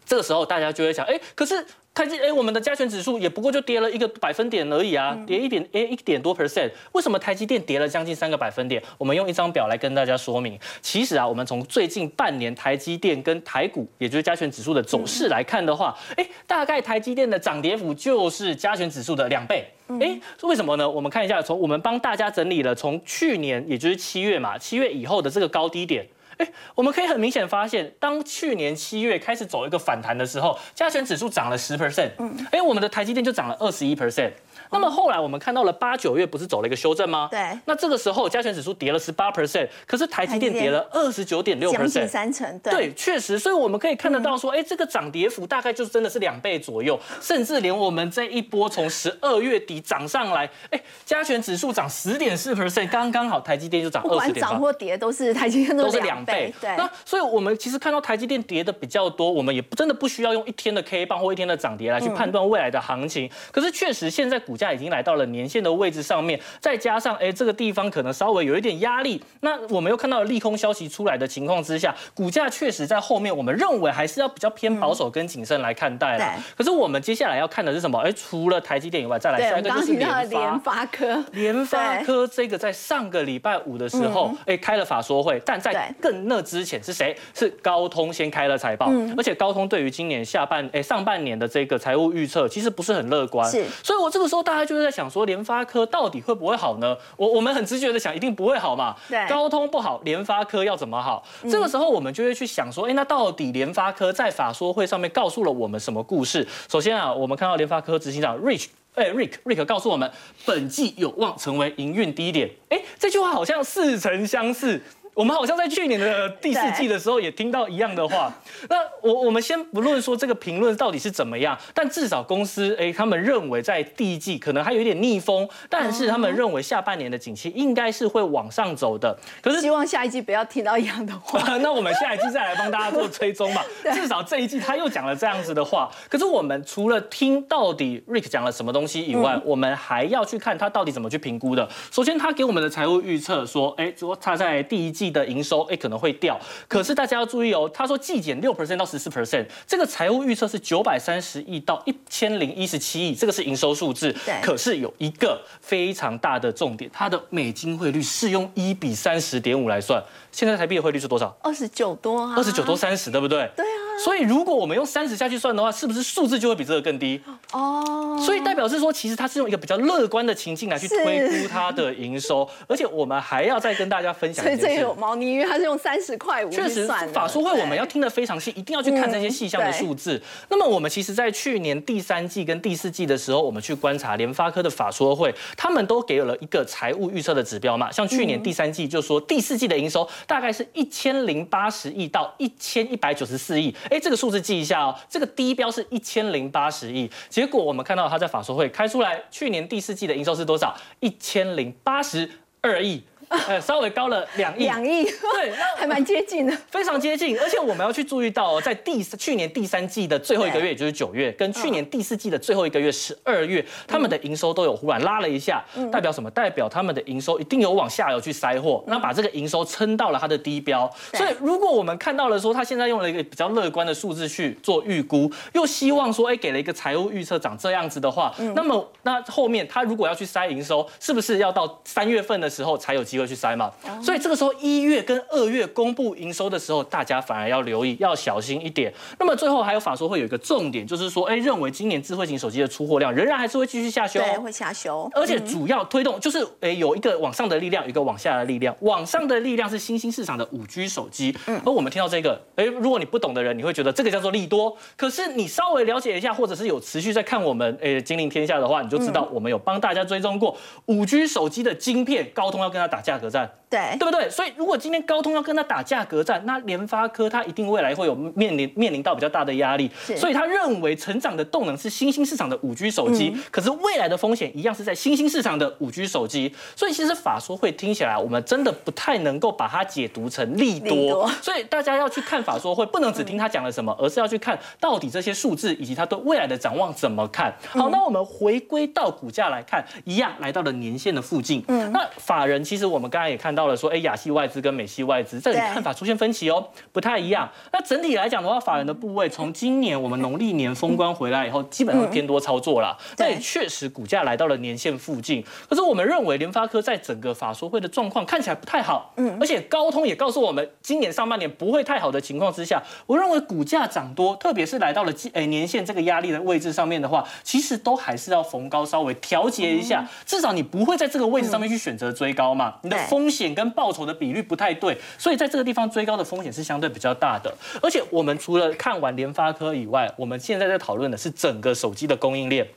[0.05, 8.81] 这个时候大家就会想，哎，可是台积，哎，我们的加权指数也不过就跌了一个百分点而已啊，跌一点，哎，一点多 percent，为什么台积电跌了将近三个百分点？
[8.97, 10.59] 我们用一张表来跟大家说明。
[10.81, 19.63] 其实啊，我们从最近半年台积电跟台股，也就是加权指数的走势来看的话，哎，大概台积电的涨跌幅就是加权指数的两倍。
[20.01, 20.89] 哎，为什么呢？
[20.89, 26.03] 我们看一下，从我们帮大家整理了从去年，也就是七月嘛，七月以后的这个高低点。
[26.37, 34.31] 哎，我们可以很明显发现，当去年七月开始走一个反弹的时候，加权指数涨了十 percent，嗯，哎，我们的台积电就涨了二十一 percent。
[34.73, 37.27] 那么后来我们看到了八九月不是走了一个修正吗？
[37.31, 37.39] 对。
[37.65, 42.59] 那这个时候加权指数跌了十八 percent，可是台积电跌了二十九点六 percent，将近三成。
[42.59, 54.43] 对，确实，所以我们可以看得到说，哎，这个涨跌幅大概就真的是两倍左右，甚至连我们这一波从十二月底涨上来，哎，加权指数涨十点四 percent，刚刚好台积电就涨二十点。
[54.45, 56.53] 涨或跌，都是台积电都是两倍。
[56.61, 56.75] 对。
[56.77, 63.29] 那所以我们其实看到台积电跌的比较多，我们也真的不需要用一天的 K 棒或一天的涨跌来去判断未来的行情。
[63.51, 65.43] 可是确实现在股价已经来到了年。
[65.53, 69.21] 线的位置上面，再加上哎，这个地方可能稍微有一点压力。
[69.41, 76.33] 那我们又看到了利空消息出来的情况之下，股价确实在后面，我们认为还是要比较偏保守跟谨慎来看待了。
[76.57, 77.99] 可是我们接下来要看的是什么？
[77.99, 81.23] 哎，除了台积电以外，再来下一个就是联发科。
[81.33, 87.15] 联发科这个在上个礼拜五的时候，哎，开了法说会，但在更那之前是谁？
[87.35, 93.47] 是高通先开了财报，而且高通对于今年下半哎上半年的这个财务预测其实不是很乐观。
[93.51, 95.23] 是，所以我这个时候大家就是在想说。
[95.23, 96.97] 联发科到底会不会好呢？
[97.15, 98.93] 我我们很直觉的想，一定不会好嘛。
[99.07, 101.23] 对，高通不好，联发科要怎么好？
[101.49, 106.45] 这个时候我们就会去想说，哎，那到底联发科在法说会上面告诉了我们什么故事？
[106.69, 110.11] 首先啊，我们看到联发科执行长 Rich，哎，Rick，Rick 告诉我们，
[110.45, 112.51] 本季有望成为营运低点。
[112.67, 114.81] 哎，这句话好像似曾相识。
[115.13, 118.33] 我们好像在去年的第四季的时候也听到一样的话。
[118.69, 129.15] 那我我们先不论说这个评论到底是怎么样，但至少公司哎，他们认为在第一季可能还有一点逆风，但是他们认为下半年的景气应该是会往上走的。
[129.41, 131.57] 可是希望下一季不要听到一样的话。
[131.61, 133.61] 那我们下一季再来帮大家做追踪嘛。
[133.93, 135.89] 至少这一季他又讲了这样子的话。
[136.09, 141.67] 可是我们除了听到底 Rick 讲了什么东西以外，我们还要去看他到底怎么去评估的。
[141.91, 145.13] 首先他给我们的财务预测说，哎，说他在第一季。
[145.13, 154.11] 的营收哎可能会掉，可是大家要注意哦，他说季减六 percent 到十四 percent，这个财务预测是九百三十亿到一千零一十七亿，这个是营收数字。
[154.25, 161.37] 对，可是有一个非常大的重点，它的美金汇率是用一比三十点五来算，现在台币的汇率是多少？
[161.43, 163.47] 二十九多啊，二十九多三十，对不对？
[163.55, 163.82] 对啊。
[163.99, 167.21] 所以如果我们用三十下去算的话，是不是数字就会比这个更低？
[167.51, 174.43] 哦，所以代表是说，其实它是用一个比较乐观的情境来去推估它的营收，而且我们还要再跟大家分享。
[174.43, 180.21] 所以这有猫腻，因为它是用三十块五确实，法说会我们要听得非常细，一定要去看这些细项的数字。
[180.49, 187.91] 那么我们其实，在去年第三季跟第四季的时候，我们去观察联发科的法说会，他们都给了一个财务预测的指标嘛。
[187.91, 193.73] 像去年第三季就说第四季的营收大概是一千零八十亿到一千一百九十四亿。
[193.89, 194.95] 哎，这个数字记一下哦。
[195.09, 200.75] 这个低标是一千零八十亿，结果我们看到他在法说会开出来，去年第四季的营收是多少？
[200.99, 202.29] 一千零八十
[202.61, 203.03] 二亿。
[203.47, 207.37] 呃，稍微高了两亿，两亿，对，还蛮接近的，非常接近。
[207.39, 216.29] 而且我们要去注意到，在第去年第三季的最后一个月，也就是九月，跟去年第四季的最后一个月十二月，他们的营收都有忽然拉了一下，代表什么？
[216.31, 220.89] 代表他们的营收一定有往下游去塞货，那把这个营收撑到了它的低标。
[221.13, 233.22] 所以，如果我们看到了说，他现在用了一个比较乐观的数字去做预估，又希望说，哎，给了一个财务预测长这样子的话，那么那后面他如果要去塞营收，是不是要到三月份的时候才有机会？
[233.25, 238.93] 去塞嘛，所以这个时候一月跟二月公布营收的时候，大家反而要留意，要小心一点。
[239.19, 245.09] 那么最后还有法说会有一个重点，就是说，哎，认为今年智慧型手机的出货量仍然还是会继续下修，对，会下修。
[245.13, 248.75] 而且主要推动就是，哎，有一个往上的力量，有一个往下的力量。
[248.81, 251.35] 往上的力量是新兴市场的五 G 手机。
[251.47, 254.75] 嗯，而我们听到这个，哎，如果你不懂的人，你会觉得这个叫做利多。
[254.97, 260.55] 可是你稍微了解一下，或者是有持续在看我们，哎，金陵天下的话，你就知道我们有帮大家追踪过
[260.85, 263.47] 五 G 手机的晶片，高通要跟他打价格战。
[263.69, 264.29] 对，对不对？
[264.29, 269.89] 所以如果今天高通要跟他打价格战，那联发科它一定未来会有面临面临到比较大的压力。
[270.15, 276.53] 所以他认为成长的动能是新兴市场的五 G 手机，可是未来的风险一样是在新兴市场的五 G 手机。
[276.75, 281.27] 所以其实法说会听起来，我们真的不太能够把它解读成利多。
[281.41, 287.51] 所以大家要去看法说会，不能只听他讲了什么，而是要去看到底这些数字以及他对未来的展望怎么看。
[287.69, 291.63] 好，那我们回归到股价来看，一样来到了年线的附近。
[291.67, 293.63] 嗯，那法人其实我们刚才也看到。
[293.63, 297.49] 了说，哎，亚系外资跟美系外资这里看法出现分歧哦，不太一样。
[297.71, 302.97] 那整体来讲的话，法人的部位从今年我们农历年封关回来以后，基本上偏多操作了。
[303.17, 305.43] 那也确实股价来到了年线附近。
[305.69, 323.53] 可是我们认为联发科在整个法说会的状况看起来不太好，嗯，而且高通也告诉我们，今年上半年不会太好的情况之下，我认为股价涨多，特别是来到了哎年线这个压力的位置上面的话，其实都还是要逢高稍微调节一下，至少你不会在这个位置上面去选择追高嘛，你的风险。
[323.53, 327.53] 跟报酬的比率不太对，所以在这个地方追高的风险是相对比较大的。
[327.83, 332.67] 而且我们除了看完联发科以外，我们现在在讨论的是整个手机的供应链。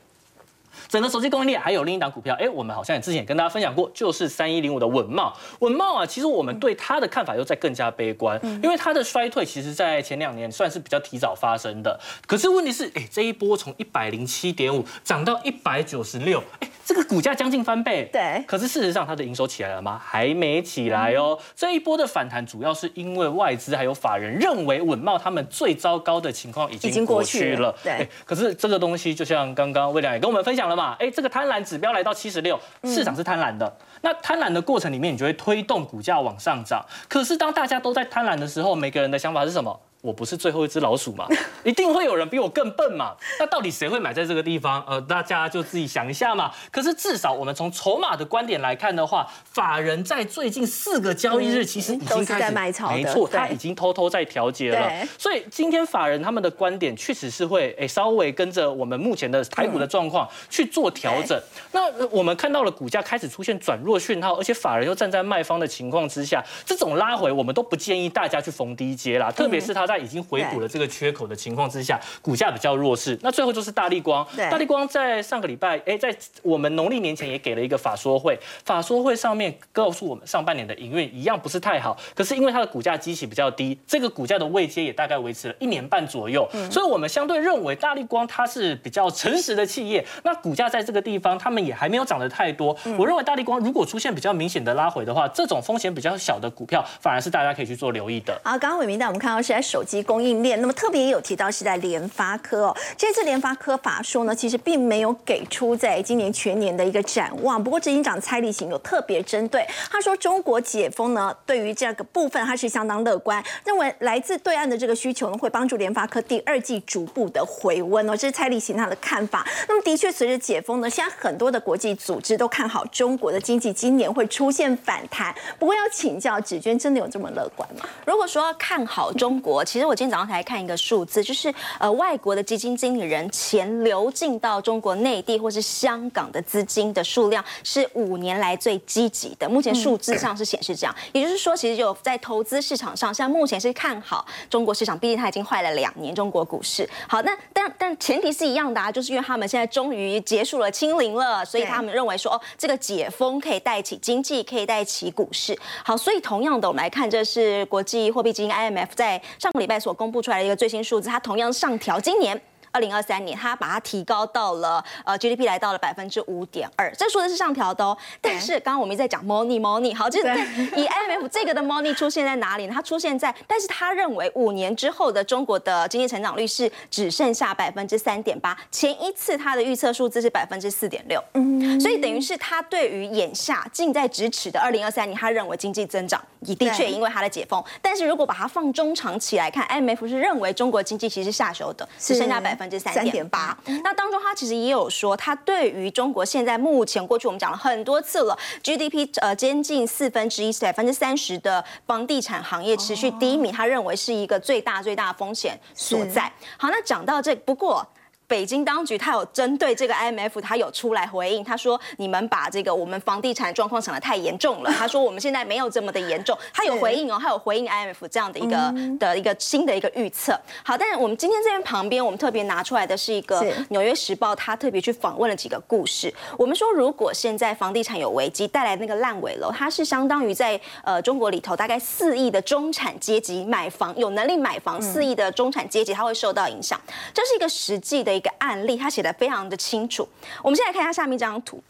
[0.88, 5.36] 整个手机供应链还有另一档股票，哎，我们好像也之前也跟大家分享过，就是三一零五的稳茂。
[5.60, 11.98] 稳茂啊，其实我们对它的看法又在更加悲观，因为它的衰退其实在前两年算是比较提早发生的。
[12.26, 18.08] 可是问题是，哎，这一波从一百零七点五涨到一百九十六，哎，这个股价将近翻倍。
[18.12, 18.44] 对。
[18.46, 20.00] 可是事实上，它的营收起来了吗？
[20.00, 21.36] 还没起来哦。
[21.56, 27.74] 这一波的反弹主要是因为外资还有法人认为稳茂他们最糟糕的情况已经过去了。
[27.82, 28.08] 对。
[28.24, 30.75] 可是这个东西就像刚刚魏良也跟我们分享了。
[30.76, 33.76] 嘛，哎，这个贪婪指标来到七十六，市场是贪婪的。
[34.02, 36.84] 那贪婪的过程里面，你就会推动股价往上涨。
[37.08, 39.80] 可是当大家都在贪婪的时候，每个人的想法是什么？
[40.06, 41.26] 我不是最后一只老鼠嘛，
[41.64, 43.16] 一定会有人比我更笨嘛。
[43.40, 44.80] 那到底谁会买在这个地方？
[44.86, 46.52] 呃，大家就自己想一下嘛。
[46.70, 54.88] 可是至少我们从筹码的观点来看的话，法人在最近四个交易日其实已经开始买超没错，他已经偷偷在调节了。
[55.18, 61.36] 所以今天法人他们的观点确实是会诶稍微跟着我们目前的台股的状况去做调整。
[61.72, 69.95] 那我们看到了股价开始出现转弱讯号，而且法人又站在卖方的情况之下，这种拉回我们都不建议大家去逢低接啦，特别是他在。
[69.96, 73.18] 已经回补了这个缺口的情况之下，股价比较弱势。
[73.22, 81.96] 那最后就是大力光，大力光在上个礼拜，哎，在我们农历年前也给了一个法说会，法说会上面告诉我们，上半年的营运一样不是太好。
[82.14, 90.04] 可是因为它的股价基期比较低，这个股价的位阶也大概维持了一年半左右，所以我们相对认为大力光它是比较诚实的企业。
[90.24, 92.76] 那股价在这个地方，他们也还没有涨得太多。
[92.98, 98.38] 我认为大力光如果出现比较明显的拉回的话，这种风险比较小的股票，反而是大家可以去做留意的。
[98.44, 99.82] 好，刚刚伟明带我们看到是在手。
[99.86, 102.76] 机供应链，那么特别也有提到是在联发科哦。
[102.98, 107.62] 这次联发科法说呢，其实并没有给出在今年全年的一个展望。
[107.62, 118.16] 不过执行长蔡立行有特别针对，他说中国解封呢，对于这个部分他是相当乐观，认为来自对岸的这个需求呢，会帮助联发科第二季逐步的回温哦。
[118.16, 119.46] 这是蔡立行他的看法。
[119.68, 125.34] 那么的确，随着解封呢，现在很多的国际组织都看好中国的经济今年会出现反弹。
[125.58, 127.86] 不过要请教芷娟，真的有这么乐观吗？
[128.06, 129.65] 如果说要看好中国。
[129.66, 139.48] 其实我今天早上才看一个数字，就是呃外国的基金经理人钱流进到中国内地或是香港的资金的数量是五年来最积极的。
[139.48, 146.88] 目前数字上是显示这样，也就是说，其实有在投资市场上，像目前是看好中国市场，毕竟它已经坏了两年中国股市。
[147.08, 155.58] 好，那但但前提是一样的啊，就是因为他们现在终于结束了清零了，所以他们认为说哦，这个解封可以带起经济，可以带起股市。
[155.84, 162.40] 好，所以同样的，我们来看，这是国际货币基金 IMF 在上个礼拜所公布出来的一个最新数字，它同样上调今年。
[162.76, 167.96] 二零二三年，它把它提高到了呃 GDP 来到了百分之五点二，这说的是上调的哦。
[168.20, 170.28] 但是刚刚我们在讲 money money，好，就是
[170.76, 172.72] 以 IMF 这个的 money 出现在哪里呢？
[172.74, 192.65] 它出现在，但是他认为五年之后的中国的经济成长率是只剩下百分之三点八，前一次他的预测数字是百分之四点六，嗯，所以等于是他对于眼下近在咫尺的二零二三年，他认为经济增长也的确因为它的解封，但是如果把它放中长期来看，IMF 是认为中国经济其实下修的，只剩下百分。
[192.68, 206.32] 之三点八，那当中他其实也有说，他对于中国现在目前过去我们讲了很多次了，GDP 呃接近四分之一百分之三十的房地产行业持续低迷，他认为是一个最大最大的风险所在。
[206.56, 207.86] 好，那讲到这，不过。
[208.28, 214.72] 北京当局他有针对这个 IMF，他有出来回应，他说你们把这个我们房地产状况想得太严重了。
[214.76, 220.36] 他说我们现在没有这么的严重，他有回应哦，他有回应 IMF 这样的一个的一个新的一个预测。
[220.64, 226.12] 好，但是我们今天这边旁边，我们特别拿出来的是一个《纽约时报》，他特别去访问了几个故事。
[226.36, 236.80] 我们说，如果现在房地产有危机带来那个烂尾楼，它是相当于在呃中国里头大概四亿的中产阶级买房有能力买房，四亿的中产阶级他会受到影响。
[237.14, 238.15] 这是一个实际的。
[238.16, 240.08] 一个案例，他写的非常的清楚。
[240.42, 241.62] 我们现在看一下下面这张图。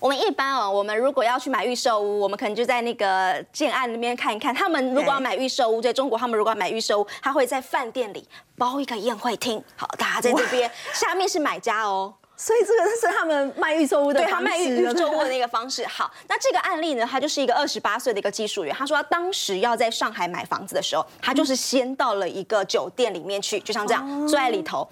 [0.00, 4.52] 我们一般哦，我们如果要去买预售屋，我们可能就在那个建案那边看一看。
[4.52, 9.62] 他们如果要买预售屋，在中国，他们如果要买预售屋，他会在饭店里包一个宴会厅。
[9.76, 12.12] 好，大家在这边，下面是买家哦。
[12.34, 15.86] 所以这个是他们卖预售屋的对他卖预预售屋的那个方式。
[15.86, 18.74] 好，那这个案例呢，他就是一个二十八岁的一个技术员。
[18.74, 24.88] 他说他当时要在上海买房子的时候，他就是先到了一个酒店里面去，就像这样坐在里头。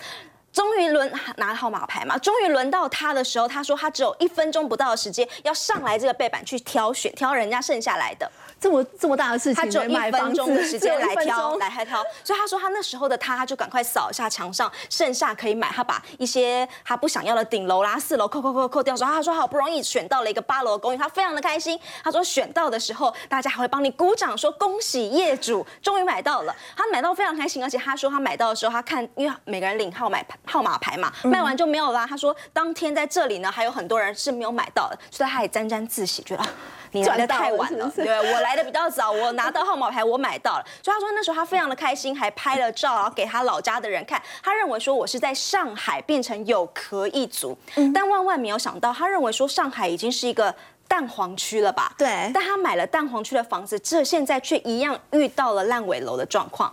[0.52, 8.30] 终于轮拿号码牌嘛，终于轮到他的时候，他说他只有一分钟不到的时间要上来这个背板去挑选，挑人家剩下来的。
[8.60, 12.04] 这么这么大的事情，他只有一分钟的时间来挑，来还挑。
[12.22, 18.94] 所以他说他那时候的他，他就赶快扫一下墙上剩下可以买，他把一些他不想要的顶楼啦、四楼扣扣扣扣掉。
[18.94, 21.78] 说他说好不容易选到了一个八楼的公寓，他非常的开心。
[22.04, 26.54] 他说选到的时候，大家还会帮你鼓掌，说恭喜业主终于买到了。
[26.76, 32.06] 他买到非常开心，而且他说他买到的时候，他看因为每个人领号买号码牌嘛，卖完就没有啦。
[32.06, 36.44] 他说当天在这里呢，还有很多人是没有买到的，所以他也沾沾自喜，觉得。
[36.92, 40.64] 你来的太晚了，对我来的比较早，我拿到号码牌，我买到了。
[40.82, 44.20] 所以他说那时候他非常的开心，还拍了照，然后给他老家的人看。
[44.42, 47.56] 他认为说我是在上海变成有壳一族，
[47.94, 50.54] 但万万没有想到，他认为说上海已经是一个
[50.88, 51.92] 蛋黄区了吧？
[51.96, 52.30] 对。
[52.34, 56.72] 但他买了蛋黄区的房子，这现在却一样遇到了烂尾楼的状况。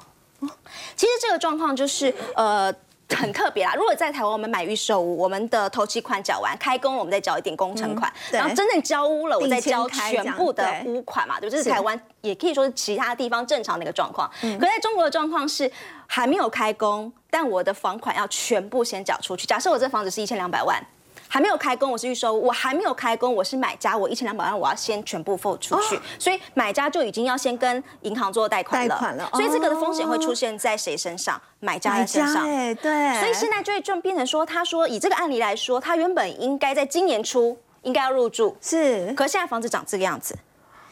[0.95, 2.73] 其实这个状况就是呃。
[3.15, 3.73] 很特别啦！
[3.75, 14.29] 如果在台湾，我们买预售屋，我们的头期款缴完，开工我们再缴一点工程款，然后真正交屋了，我再交全部的屋款嘛，对，这是台湾也可以说是其他地方正常的一个状况。
[14.41, 15.71] 可在中国的状况是
[16.05, 19.47] 还没有开工，但我的房款要全部先缴出去。
[19.47, 20.83] 假设我这房子是一千两百万。
[21.27, 31.39] 还没有开工，我是预售，我还没有开工，我是买家，我一千两百万我要先全部付出去，所以买家就已经要先跟银行做贷款了，所以这个的风险会出现在谁身上？
[31.59, 32.43] 买家的身上，
[32.75, 40.37] 对，所以现在就会就变成说，他说以这个案例来说，他原本应该在今年初应该要入住，是，可现在房子长这个样子，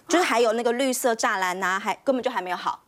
[0.08, 2.80] 就是还有那个绿色栅栏呐，还根本就还没有好。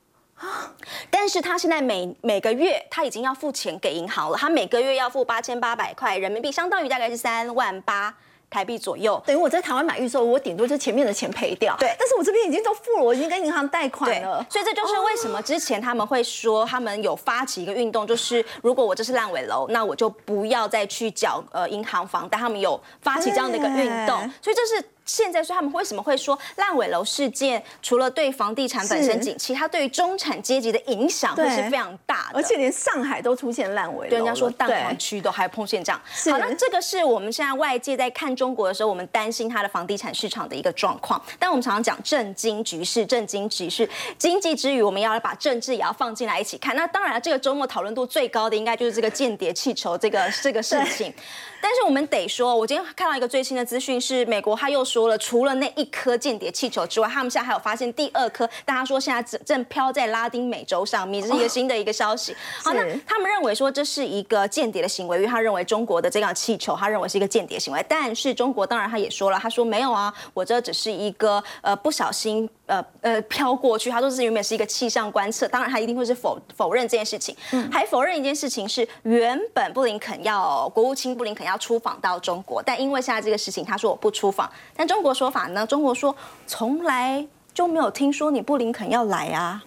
[1.10, 8.14] 但是他现在每每个月他已经要付钱给银行了，他每个月要付八千八百块人民币，相当于大概是三万八
[8.50, 9.22] 台币左右。
[9.26, 11.76] 等于我在台湾买预售，我顶多就前面的钱赔掉。
[11.80, 14.46] 对，但是我这边已经都付了，我已经跟银行贷款了。
[14.50, 22.38] 所以这就是为什么之前他们会说，他们有发起一个运动，就是如果我这是烂尾楼，那我就不要再去缴呃银行房贷。
[22.38, 24.84] 他们有发起这样的一个运动，所以这是。
[25.08, 36.00] 现在说他们为什么会说烂尾楼事件，除了对房地产本身景气，它对于中产阶级的影响会是非常大的，而且连上海都出现烂尾楼，对人家说蛋黄区都还碰现这样。
[36.30, 41.20] 好，那这个是我们现在外界在看中国的时候，我们担心它的房地产市场的一个状况。
[41.40, 46.76] 但我们常常讲震惊局势，震惊局势，经济之余，我们要把政治也要放进来一起看。
[46.76, 51.14] 那当然，这个周末讨论度最高的应该就是这个间谍气球这个这个事情。
[51.62, 62.36] 但是我们得说，我今天看到一个最新的资讯是，美国他又说了，除了那一颗间谍气球之外，他们现在还有发现第二颗，但他说现在正正飘在拉丁美洲上面，这是一个新的一个消息。
[62.64, 67.84] 好，那他们认为说这是一个间谍的行为，因为他认为中国的这样气球，他认为是一个间谍行为。
[67.90, 77.36] 但是中国当然他也说了，他说没有啊，我这只是一个呃不小心呃呃飘过去，他说是原本是一个气象观测，当然他一定会是否否认这件事情，
[77.72, 84.48] 还否认一件事情是原本布林肯要国务卿布林肯要出访到中国，但因为现在这个事情，他说我不出访。
[84.76, 85.66] 但中国说法呢？
[85.66, 86.16] 中国说
[86.46, 89.64] 从来就没有听说你布林肯要来啊。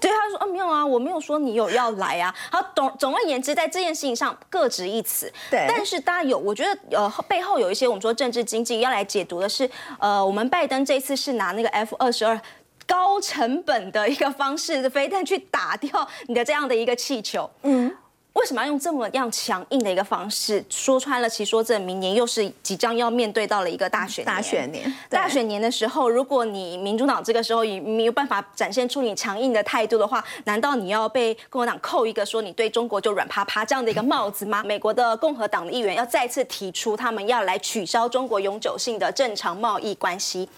[0.00, 2.34] 对，他说啊没有啊，我没有说你有要来啊。
[2.50, 5.32] 好，总总而言之，在这件事情上各执一词。
[5.50, 12.40] 对，但是大家有，我觉得呃背后有一些我们说政治经济要来解读的是，呃，我们拜登这次是拿那个 F 二十二。
[12.86, 17.90] 高成本的一个方式的飞弹去打掉你的这样的一个气球，嗯，
[18.34, 20.62] 为什么要用这么样强硬的一个方式？
[20.68, 34.62] 说穿了，其实说这明年又是即将要面对到了一个大选大选年，大选年的时候，如果你民主党这个时候也没有办法展现出你强硬的态度的话，难道你要被共和党扣一个说你对中国就软趴趴这样的一个帽子吗？
[34.66, 40.48] 美国的共和党的议员要再次提出他们要来取消中国永久性的正常贸易关系。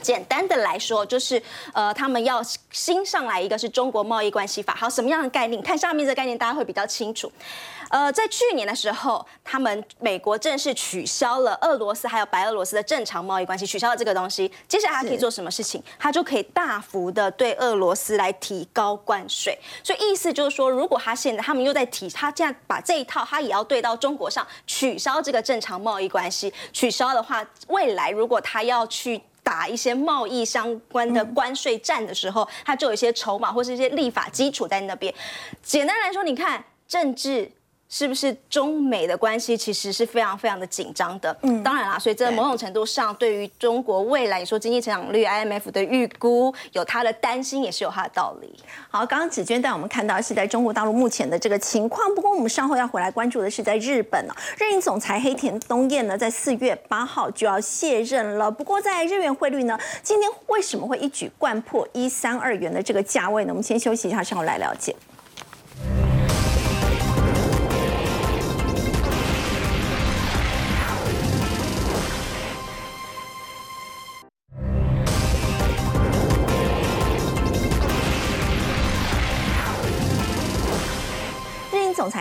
[0.00, 1.40] 简单的来说，就是
[1.72, 4.74] 呃，他们要新上来一个是中国贸易关系法。
[4.74, 5.62] 好，什么样的概念？
[5.62, 7.30] 看下面这个概念，大家会比较清楚。
[7.90, 14.50] 呃，在去年的时候，他们美国正式取消了俄罗斯还有白俄罗斯的正常贸易关系，取消了这个东西。
[14.66, 15.82] 接下来他可以做什么事情？
[15.98, 19.58] 他就可以大幅的对俄罗斯来提高关税。
[19.84, 26.52] 所以意思就是说，如果他现在他们又在提，他这样把这一套，他也要对到中国上取消这个正常贸易关系。
[26.72, 29.22] 取消的话，未来如果他要去。
[29.42, 35.12] 打一些贸易相关的关税战的时候，它就有一些筹码或是一些立法基础在那边。
[35.62, 37.50] 简单来说，你看政治。
[37.92, 41.36] 是不是中美的关系其实是非常非常的紧张的？
[41.42, 48.50] 嗯，当然啦，所以在某种程度上，对于中国未来你说经济成长率，IMF 的预估有他的担心，也是有他的道理。
[48.88, 58.50] 好，刚刚子娟带我们看到是在中国大陆目前的这个情况，不过我们稍后要回来关注的是在日本哦，日银总裁黑田东彦呢，在四月八号就要卸任了。
[58.50, 63.52] 不过在日元汇率呢，今天为什么会一举贯破一三二元的这个价位呢？
[63.52, 64.96] 我们先休息一下，稍后来了解。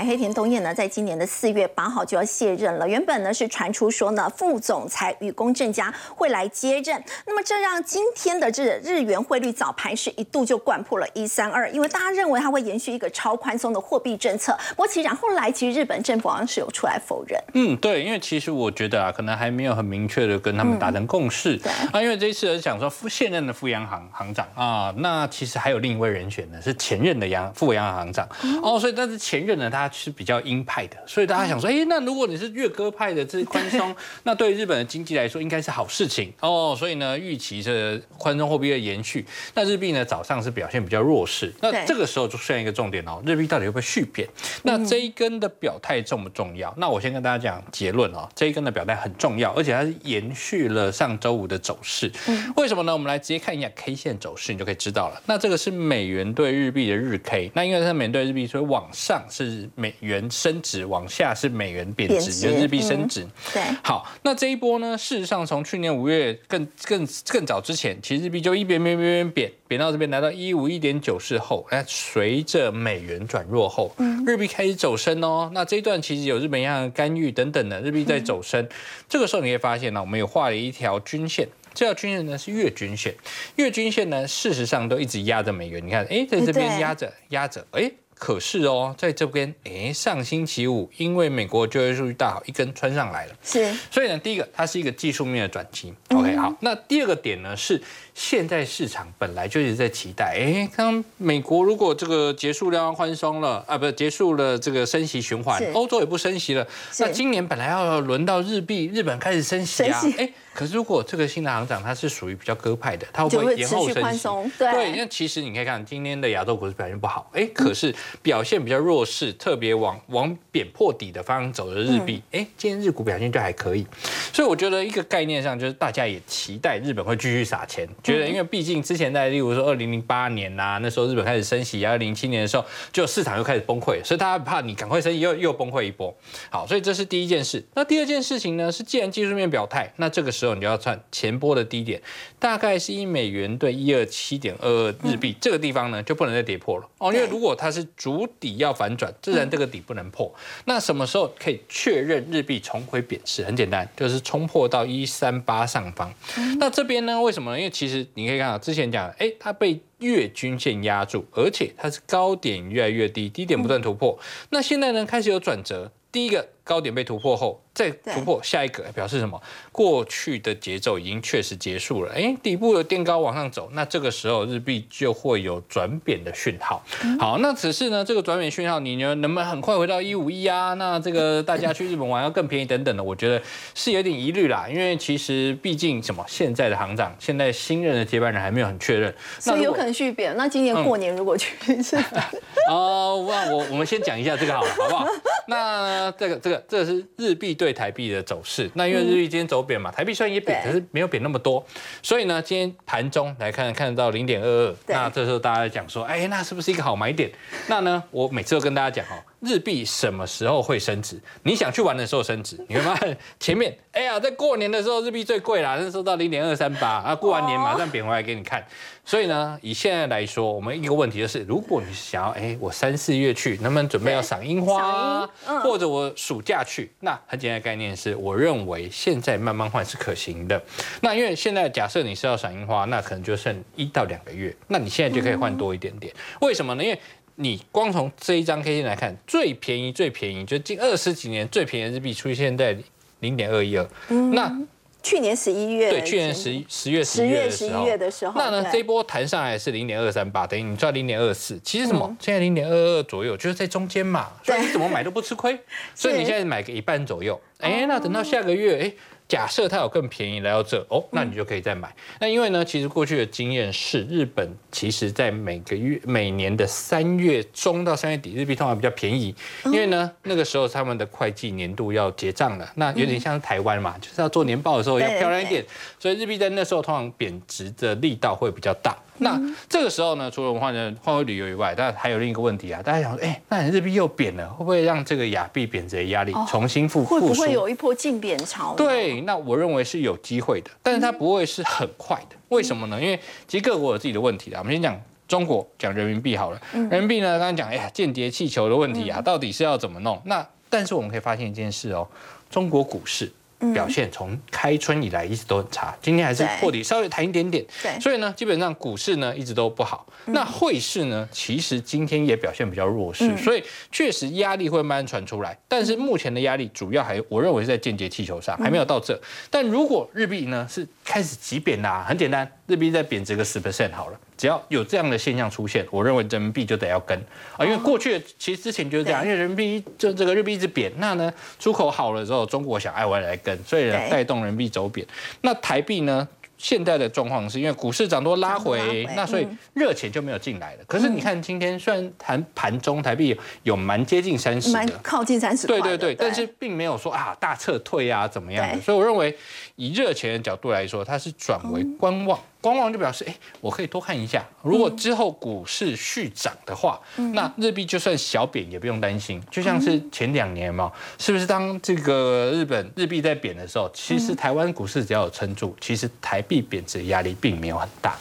[0.04, 2.88] 黑田东彦呢，在今年的四月八号就要卸任了。
[2.88, 7.04] 原本呢是传出说呢，副总裁与宫正佳会来接任。
[7.26, 14.56] 那么这让今天的这日元汇率早盘是一度就灌破了一三二，因为大家认为它会延续一个超宽松的货币政策。
[14.70, 17.42] 不过其实后来其实日本政府好像是有出来否认。
[17.54, 21.58] 嗯，对，因为其实我觉得啊，可能还没有很明确的跟他们达成共识。
[21.58, 28.28] 对啊，因为这一次是讲说副现任的副央行行长啊，那其实还有另一位人选呢，是前任的央副央行行长
[28.62, 29.72] 哦，所以但是前任呢。
[29.72, 36.76] 他是比较鹰派的，所以大家想说，哎，那如果你是越鸽派的，这宽松， 那对日本的经济来说应该是好事情哦。
[36.78, 41.54] 所以呢，预期这宽松货币的延续，那日币呢早上是表现比较弱势。
[41.62, 44.28] 那这个时候就出现一个重点哦，日币到底会不会续贬？
[44.64, 46.74] 那这一根的表态重不重要？
[46.78, 52.12] 那我先跟大家讲结论哦，这一根的表态很重要，而且它是延续了上周五的走势。
[52.56, 52.94] 为什么呢？
[52.94, 55.22] 我们来直接看一下 K 线走势，你就可以知道了。
[55.26, 59.70] 那这个是美元对日币的日 K，那因为它美元对日币，所以往上是。
[59.82, 63.26] 美元升值往下是美元贬值，就日币升值。
[63.52, 64.96] 对，好，那这一波呢？
[64.96, 73.92] 事实上，从去年五月更更更早之前，其实日币就一贬贬贬贬贬贬到这边来到一五一点九四后，哎，随着美元转弱后，
[74.28, 75.50] 日币开始走升哦。
[75.54, 78.70] 那这一段其实有日本央行干预等等的，日币在走升。
[79.10, 83.16] 这个时候你会发现呢，我们有画了一条均线，这条均线呢是月均线，
[83.56, 85.84] 月均线呢事实上都一直压着美元。
[85.84, 87.92] 你看，哎，在这边压着压着，哎。
[88.22, 93.34] 可是哦，在这边，哎，上星期五，因为美国就业数据大好，一根穿上来了。
[93.42, 95.92] 是，所以呢，第一个，它是一个技术面的转机。
[96.10, 97.82] OK，好，那第二个点呢是。
[98.14, 106.68] 现在市场本来就一直在期待，哎，刚美国如果这个结束量宽松了啊，不结束了这个升息循环，欧洲也不升息了，
[107.00, 123.86] 那今年本来要轮到日币，日本开始升息啊，哎，可是如果这个新的行长他是属于比较鸽派的，他会延后升息，对，因为其实你可以看今天的亚洲股市表现不好，哎，可是表现比较弱势，特别往往贬破底的方向走的日币，哎，今天日股表现就还可以。
[124.34, 136.16] 所以我觉得一个概念上就是大家也期待日本会继续撒钱，觉得因为毕竟之前在例如说二零零八年呐，那时候日本开始升息，二零零七年的时候就市场又开始崩溃，所以大家怕你赶快升息又又崩溃一波。
[136.50, 137.64] 好，所以这是第一件事。
[137.76, 142.02] 那第二件事情呢是，既然技术面表态，那这个时候你就要算前波的低点，
[142.40, 150.34] 大概是一美元兑一二七点二二日币，这个地方呢就不能再跌破了哦，因为如果它是主底要反转，自然这个底不能破。
[150.66, 153.44] 那什么时候可以确认日币重回贬值？
[153.44, 156.14] 很简单，就是冲破到一三八上方。
[156.60, 157.58] 那这边呢，为什么？
[157.58, 164.18] 因为其实实你可以看到之前讲，哎，它被月均线压住，而且它是高点越来越低，低点不断突破。
[164.50, 167.62] 那现在呢，开始有转折，第一个高点被突破后。
[167.74, 169.42] 再突破下一个，表示什么？
[169.72, 172.12] 过去的节奏已经确实结束了。
[172.14, 176.84] 哎，底部的垫高往上走，那这个时候日币就会有转贬的讯号。
[177.18, 180.74] 好，那只是呢，这个转贬讯号，你呢能不能很快回到一五一啊？
[180.74, 183.42] 那这个大家去日本玩要更便宜等等的，我觉得
[183.74, 184.68] 是有点疑虑啦。
[184.70, 190.36] 因为其实毕竟什么，现在的行长，现在新任的接班人还没有很确认，所以有可能续贬。
[190.36, 191.96] 那今年过年如果去是？
[192.70, 195.08] 哦，那我我们先讲一下这个好了，好不好？
[195.48, 197.58] 那这个这个这个是日币。
[197.62, 201.64] 对台币的走势，那因为日币今天走贬嘛，台币虽然也贬，可是没有贬那么多，
[202.02, 207.30] 所以呢，今天盘中来看看得到零点二二，那这时候大家讲说，哎，那是不是一个好买点？
[207.68, 209.22] 那呢，我每次都跟大家讲哦。
[209.42, 211.20] 日币什么时候会升值？
[211.44, 218.66] 你想去玩的时候升值，你会发现前面， 哎呀，在过年的时候日币最贵啦，那时候到零点二三八啊，过完年马上贬回来给你看。
[219.04, 225.28] 所以呢，以现在来说，我们一个问题就是，如果你想要，哎，我三四月去，能不能准备要赏樱花，
[225.64, 226.92] 或者我暑假去？
[227.00, 230.62] 那很简单的概念是，我认为现在慢慢换是可行的。
[231.02, 236.14] 那因为现在假设你是要赏樱花，那可能就剩一到两个月，那你现在就可以换多一点点。
[236.42, 236.84] 为什么呢？
[236.84, 237.00] 因为
[237.36, 242.78] 你光从这一张 K 线来看，最便宜最便宜，就近二十几年最便宜的日币出现在
[243.20, 243.88] 零点二一二。
[244.34, 244.62] 那
[245.04, 251.60] 去年十一月，对，去年十十月十月十一月的时候，那呢这一波弹上来是零点二三八，等于你赚零点二四。
[251.64, 252.16] 其实什么？
[252.20, 255.58] 现在零点二二左右，就是在中间嘛，所以你怎么买都不吃亏。
[255.96, 258.94] 所以你现在买个一半左右， 哎，那等到下个月，哎。
[259.32, 261.90] 假设它有更便宜来到这哦，那你就可以再买。
[262.20, 269.34] 那因为呢，其实过去的经验是，日本其实在每个月、每年的三月中到三月底，日币通常比较便宜。
[269.64, 275.66] 因为呢，那个时候他们的会计年度要结账了，那有点像台湾嘛，就是要做年报的时候要漂亮一点，
[275.98, 278.94] 所以日币在那时候通常贬值的力道会比较大。
[279.22, 288.74] 那这个时候呢，除了我们换成换回旅游以外，但还有另一个问题啊，大家想说，哎，那日币又贬了，会不会让这个亚币贬值的压力重新复会不会有一波净贬潮？
[288.76, 292.36] 对，那我认为是有机会的，但是它不会是很快的。
[292.50, 293.00] 为什么呢？
[293.00, 294.58] 因为其实各国有自己的问题的。
[294.58, 296.60] 我们先讲中国，讲人民币好了。
[296.74, 300.20] 人民币呢，刚刚讲，哎呀，间谍气球的问题啊，到底是要怎么弄？
[300.26, 302.08] 那但是我们可以发现一件事哦，
[302.50, 303.32] 中国股市。
[303.74, 307.66] 表现从开春以来一直都很差，今天还是破底，稍微弹一点点。
[307.82, 310.06] 对，所以呢，基本上股市呢一直都不好。
[310.26, 315.58] 那汇市呢，其实今天也表现比较弱势，所以确实压力会慢慢传出来。
[315.68, 319.20] 但是目前的压力主要还，我认为是在间接气球上，还没有到这。
[319.50, 324.20] 但如果日币呢是开始急贬啦，很简单，日币再贬值个十 percent 好了。
[324.42, 327.16] 只要有这样的现象出现，我认为人民币就得要跟
[327.56, 335.06] 啊，因为过去其实之前就是这样，因为人民币就这个日币一直贬，那呢出口好了之后，中国想爱玩来跟，所以带动人民币走贬。
[335.42, 336.28] 那台币呢？
[336.58, 340.84] 现在的状况是因为股市涨多拉回，那所以热钱就没有进来了。
[340.86, 348.80] 可是你看今天虽然盘盘中台币有蛮接近三十，蛮靠近三十，对对对，但是并没有说啊大撤退啊怎么样的。
[348.80, 349.36] 所以我认为
[349.76, 352.40] 以热钱的角度来说，它是转为观望。
[352.62, 354.46] 观望就表示，哎，我可以多看一下。
[354.62, 357.02] 如果之后股市续涨的话，
[357.34, 359.42] 那日币就算小贬也不用担心。
[359.50, 368.16] 就像是前两年嘛，是不是当这个日本日币在贬的时候，其实台湾股市只要有撑住，其实台币贬值压力并没有很大。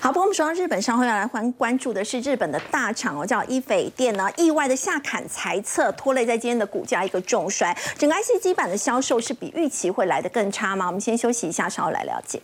[0.00, 7.76] 好，不过我们说到日本，稍后要来关关注的是日本的大厂哦，叫伊斐电呢，意外的下砍财测，拖累在今天的股价一个重摔。
[7.96, 10.86] 整个 IC 基板的销售是比预期会来的更差吗？
[10.86, 12.40] 我们先休息一下，稍后来了解。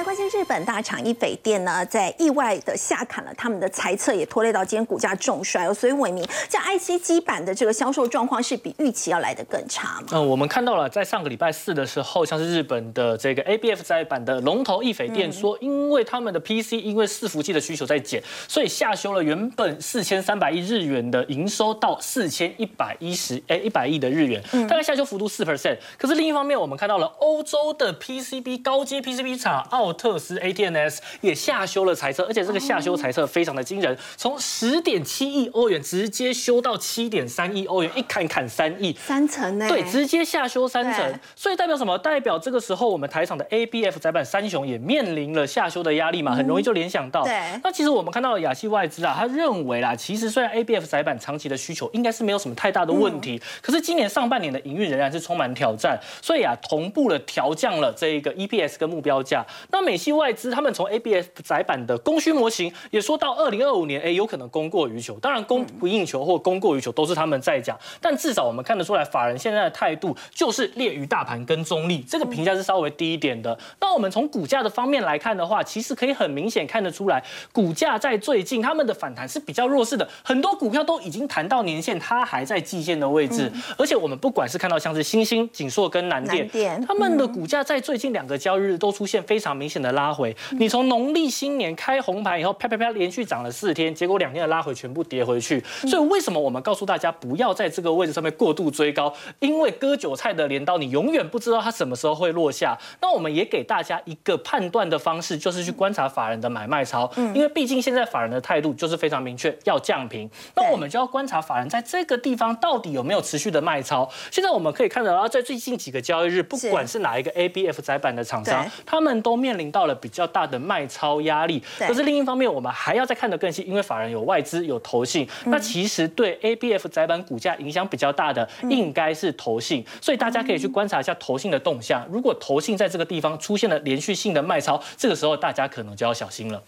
[0.00, 5.74] 来关心日本大厂一斐店呢，在意外的下砍了他们的财测，也拖累到今天股价重摔哦。
[5.74, 10.06] 所以伟明，这 IC 基板的这个销售状况是比预期要来得更差吗？
[10.12, 25.76] 嗯，我们看到了，在上个礼拜四的时候，像是日本的这个 ABF 在板的龙头一斐电说，因为他们的 PC 因为伺服器的需求在减，所以下修了原本四千三百亿日元的营收到四千一百一十哎一百亿的日元，大概下修幅度四 percent。
[25.98, 29.60] 可是另一方面，我们看到了欧洲的 PCB 高阶 PCB 厂。
[29.70, 39.68] 奥特斯 ATNS 也下修了财测，而且这个下修财测非常的惊人，从十点七亿欧元直接修到七点三亿欧元，一砍砍三亿，三层呢？
[39.68, 41.96] 对，直接下修三层，所以代表什么？
[41.98, 47.24] 代表这个时候我们台场的 ABF 载板三雄也面临了下修的压力嘛，很容易就联想到。
[47.24, 47.60] 对。
[47.62, 59.44] 那其实我们看到亚细外资啊，他认为啦，其实虽然 ABF 载板长期的需求应该是没有什么太大的问题，可是今年上半年的营运仍然是充满挑战，所以啊，同步的调降了这一个 EPS 跟目标价。
[59.70, 65.14] 那美系外资他们从 ABF 窄板的供需模型也说到二零二五年，哎，有可能供过于求。
[65.20, 73.58] 当然，供不应求或供过于求都是他们在讲，但至少我们看得出来，法人现在的态度就是劣于大盘跟中立，这个评价是稍微低一点的。
[73.80, 77.22] 那我们从股价的方面来看的话，其实可以很明显看得出来，
[77.52, 83.50] 股价在最近他们的反弹是比较弱势的，很多股票都已经弹到年线，它还在季线的位置。
[83.78, 89.90] 而且我们不管是看到像是星星、锦硕跟南电，他们的股价在最近两个交易日都出现非常明显的。
[89.90, 95.60] 拉回，你从农历新年开红盘以后，啪啪啪连续涨了四天，结果两天的拉回全部跌回去。
[95.82, 99.12] 所以为什么我们告诉大家不要在这个位置上面过度追高？
[99.40, 102.78] 因为割韭菜的镰刀，你永远不知道它什么时候会落下。
[103.00, 107.10] 那我们也给大家一个判断的方式，就是去观察法人的买卖超。
[107.16, 110.30] 嗯，因为毕竟现在法人的态度就是非常明确，要降平。
[110.54, 114.08] 那我们就要观察法人在这个地方到底有没有持续的卖超。
[114.30, 119.80] 现在我们可以看到，在最近几个交易日，不管是哪一个 ABF 窄板的厂商，他们都面临到。
[119.80, 132.06] 到了比较大的卖超压力，可是另一方面，我们还要再看得更细，因为法人有外资有投信，那其实对 A B F 窄板股价影响比较大的，应该是投信，所以大家可以去观察一下投信的动向。
[132.12, 136.62] 如果投信在这个地方出现了连续性的卖超，这个时候大家可能就要小心了。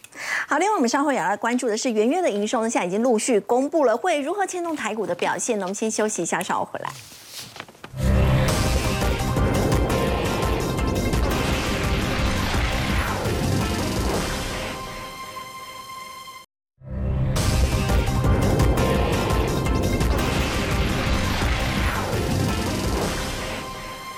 [0.49, 5.66] 好，另外我们稍后也要来关注的是元月的营收呢，现在已经陆续公布了，会如何牵动台股的表现呢？
[5.66, 6.88] 我们先休息一下，稍后回来。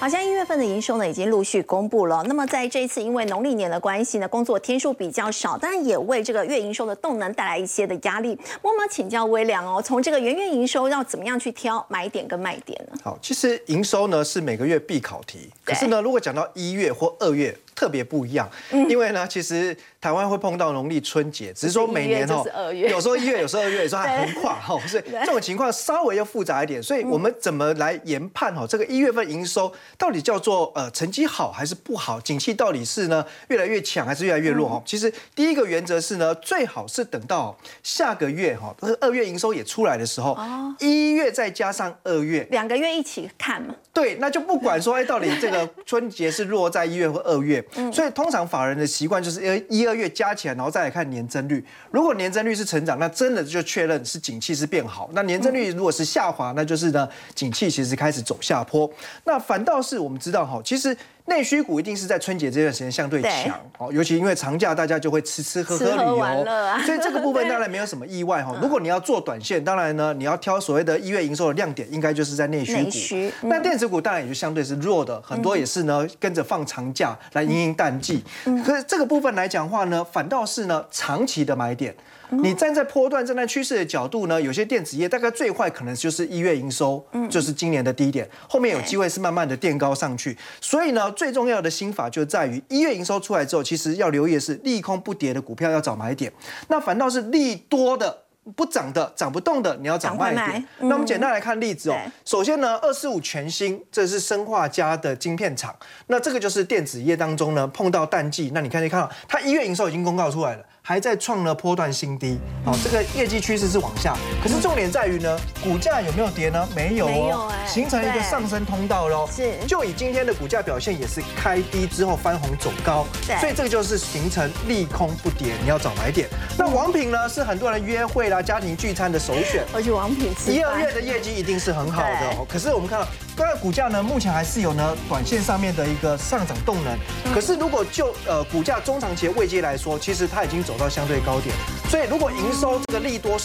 [0.05, 2.23] 好像一月份的营收呢，已经陆续公布了。
[2.25, 8.39] 那么在这一次，因为农历年的关系呢，工作天数比较少，当然也为这个月营收的动能带来一些的压力。
[8.61, 12.99] 我们请教微良哦，从这个元月营收要怎么样去挑买点跟卖点呢？
[13.03, 17.57] 好，其实营收呢是每个月必考题，可是呢，如果讲到一月或二月。
[17.75, 18.49] 特别不一样，
[18.89, 26.83] 因为呢，其实台湾会碰到农历春节，只是说每年哦，有时候一月， 有时候二月，有时候还横跨哈，所以这种情况稍微要复杂一点。
[26.83, 32.21] 所以我们怎么来研判哈，这个一月份营收到底叫做呃成绩好还是不好？
[32.21, 34.83] 景气到底是呢越来越强还是越来越弱哈？
[34.87, 40.39] 其实第一个原则是呢，最好是等到下个月哈，二月营收也出来的时候，
[40.79, 43.75] 一月再加上二月，两个月一起看嘛。
[43.93, 47.64] 对，那就不管说哎，到底这个春节是落在一月或二月。
[47.93, 51.65] 所以通常法人的习惯就是一、一二月加起来，然后再来看年增率。
[51.91, 55.11] 如果年增率是成长，那真的就确认是景气是变好。
[55.13, 58.91] 那年增率如果是下滑，那就是呢景气其实开始走下坡。
[59.25, 60.97] 那反倒是我们知道哈，其实。
[61.27, 66.45] 内需股一定是在春节这段时间相对强哦，尤其因为长假大家就会吃吃喝喝旅游，
[66.85, 68.55] 所以这个部分 当然没有什么意外哈。
[68.61, 73.49] 如果你要做短线，当然呢你要挑所谓的一月营收的亮点，应该就是在内需股。
[73.49, 78.23] 那电子股当然也就相对是弱的，很多也是呢跟着放长假来迎迎淡季。
[78.65, 81.95] 可是这个部分来讲话呢，反倒是呢长期的买点。
[82.43, 90.37] 你站在波段、站在趋势的角度呢，有些电子业大概最坏可能就是一月营收，就是今年的低点，后面有机会是慢慢的垫高上去。
[90.61, 96.33] 所以呢，最重要的心法就在于一月营收出来之后，其实要留意的是利空不跌的股票要找买点，
[96.69, 98.21] 那反倒是利多的。
[98.55, 100.69] 不涨的、涨不动的，你要找卖点。
[100.81, 101.97] 那我们简单来看例子哦。
[102.27, 105.75] 首先呢，二四五全新，这是生化家的晶片厂。
[106.09, 108.51] 那这个就是电子业当中呢碰到淡季。
[108.53, 114.15] 那你看，你看到它一月营收已经公告出来了，还在创了波段新低，哦，这个业绩趋势是往下。
[114.43, 116.69] 可是重点在于呢，股价有没有跌呢？
[116.77, 119.27] 没有哦，形成一个上升通道喽。
[119.35, 123.07] 是，就以今天的股价表现也是开低之后翻红走高，
[123.41, 126.29] 所以这个就是形成利空不跌，你要找买点。
[126.59, 132.45] 那王品呢，是很多人约会啦、家庭聚餐的首选，而且王品一二月的业绩一定是很好的。
[132.47, 133.09] 可是我们看到。
[133.37, 136.97] 当然，股价呢，目前还是有呢短线上面的一个上涨动能。
[137.35, 140.74] 可是，如果就呃股价中长期的位阶来说，其实它已经走。
[140.75, 141.55] 走到相对高点。
[141.89, 143.39] 所以如果营收这个利多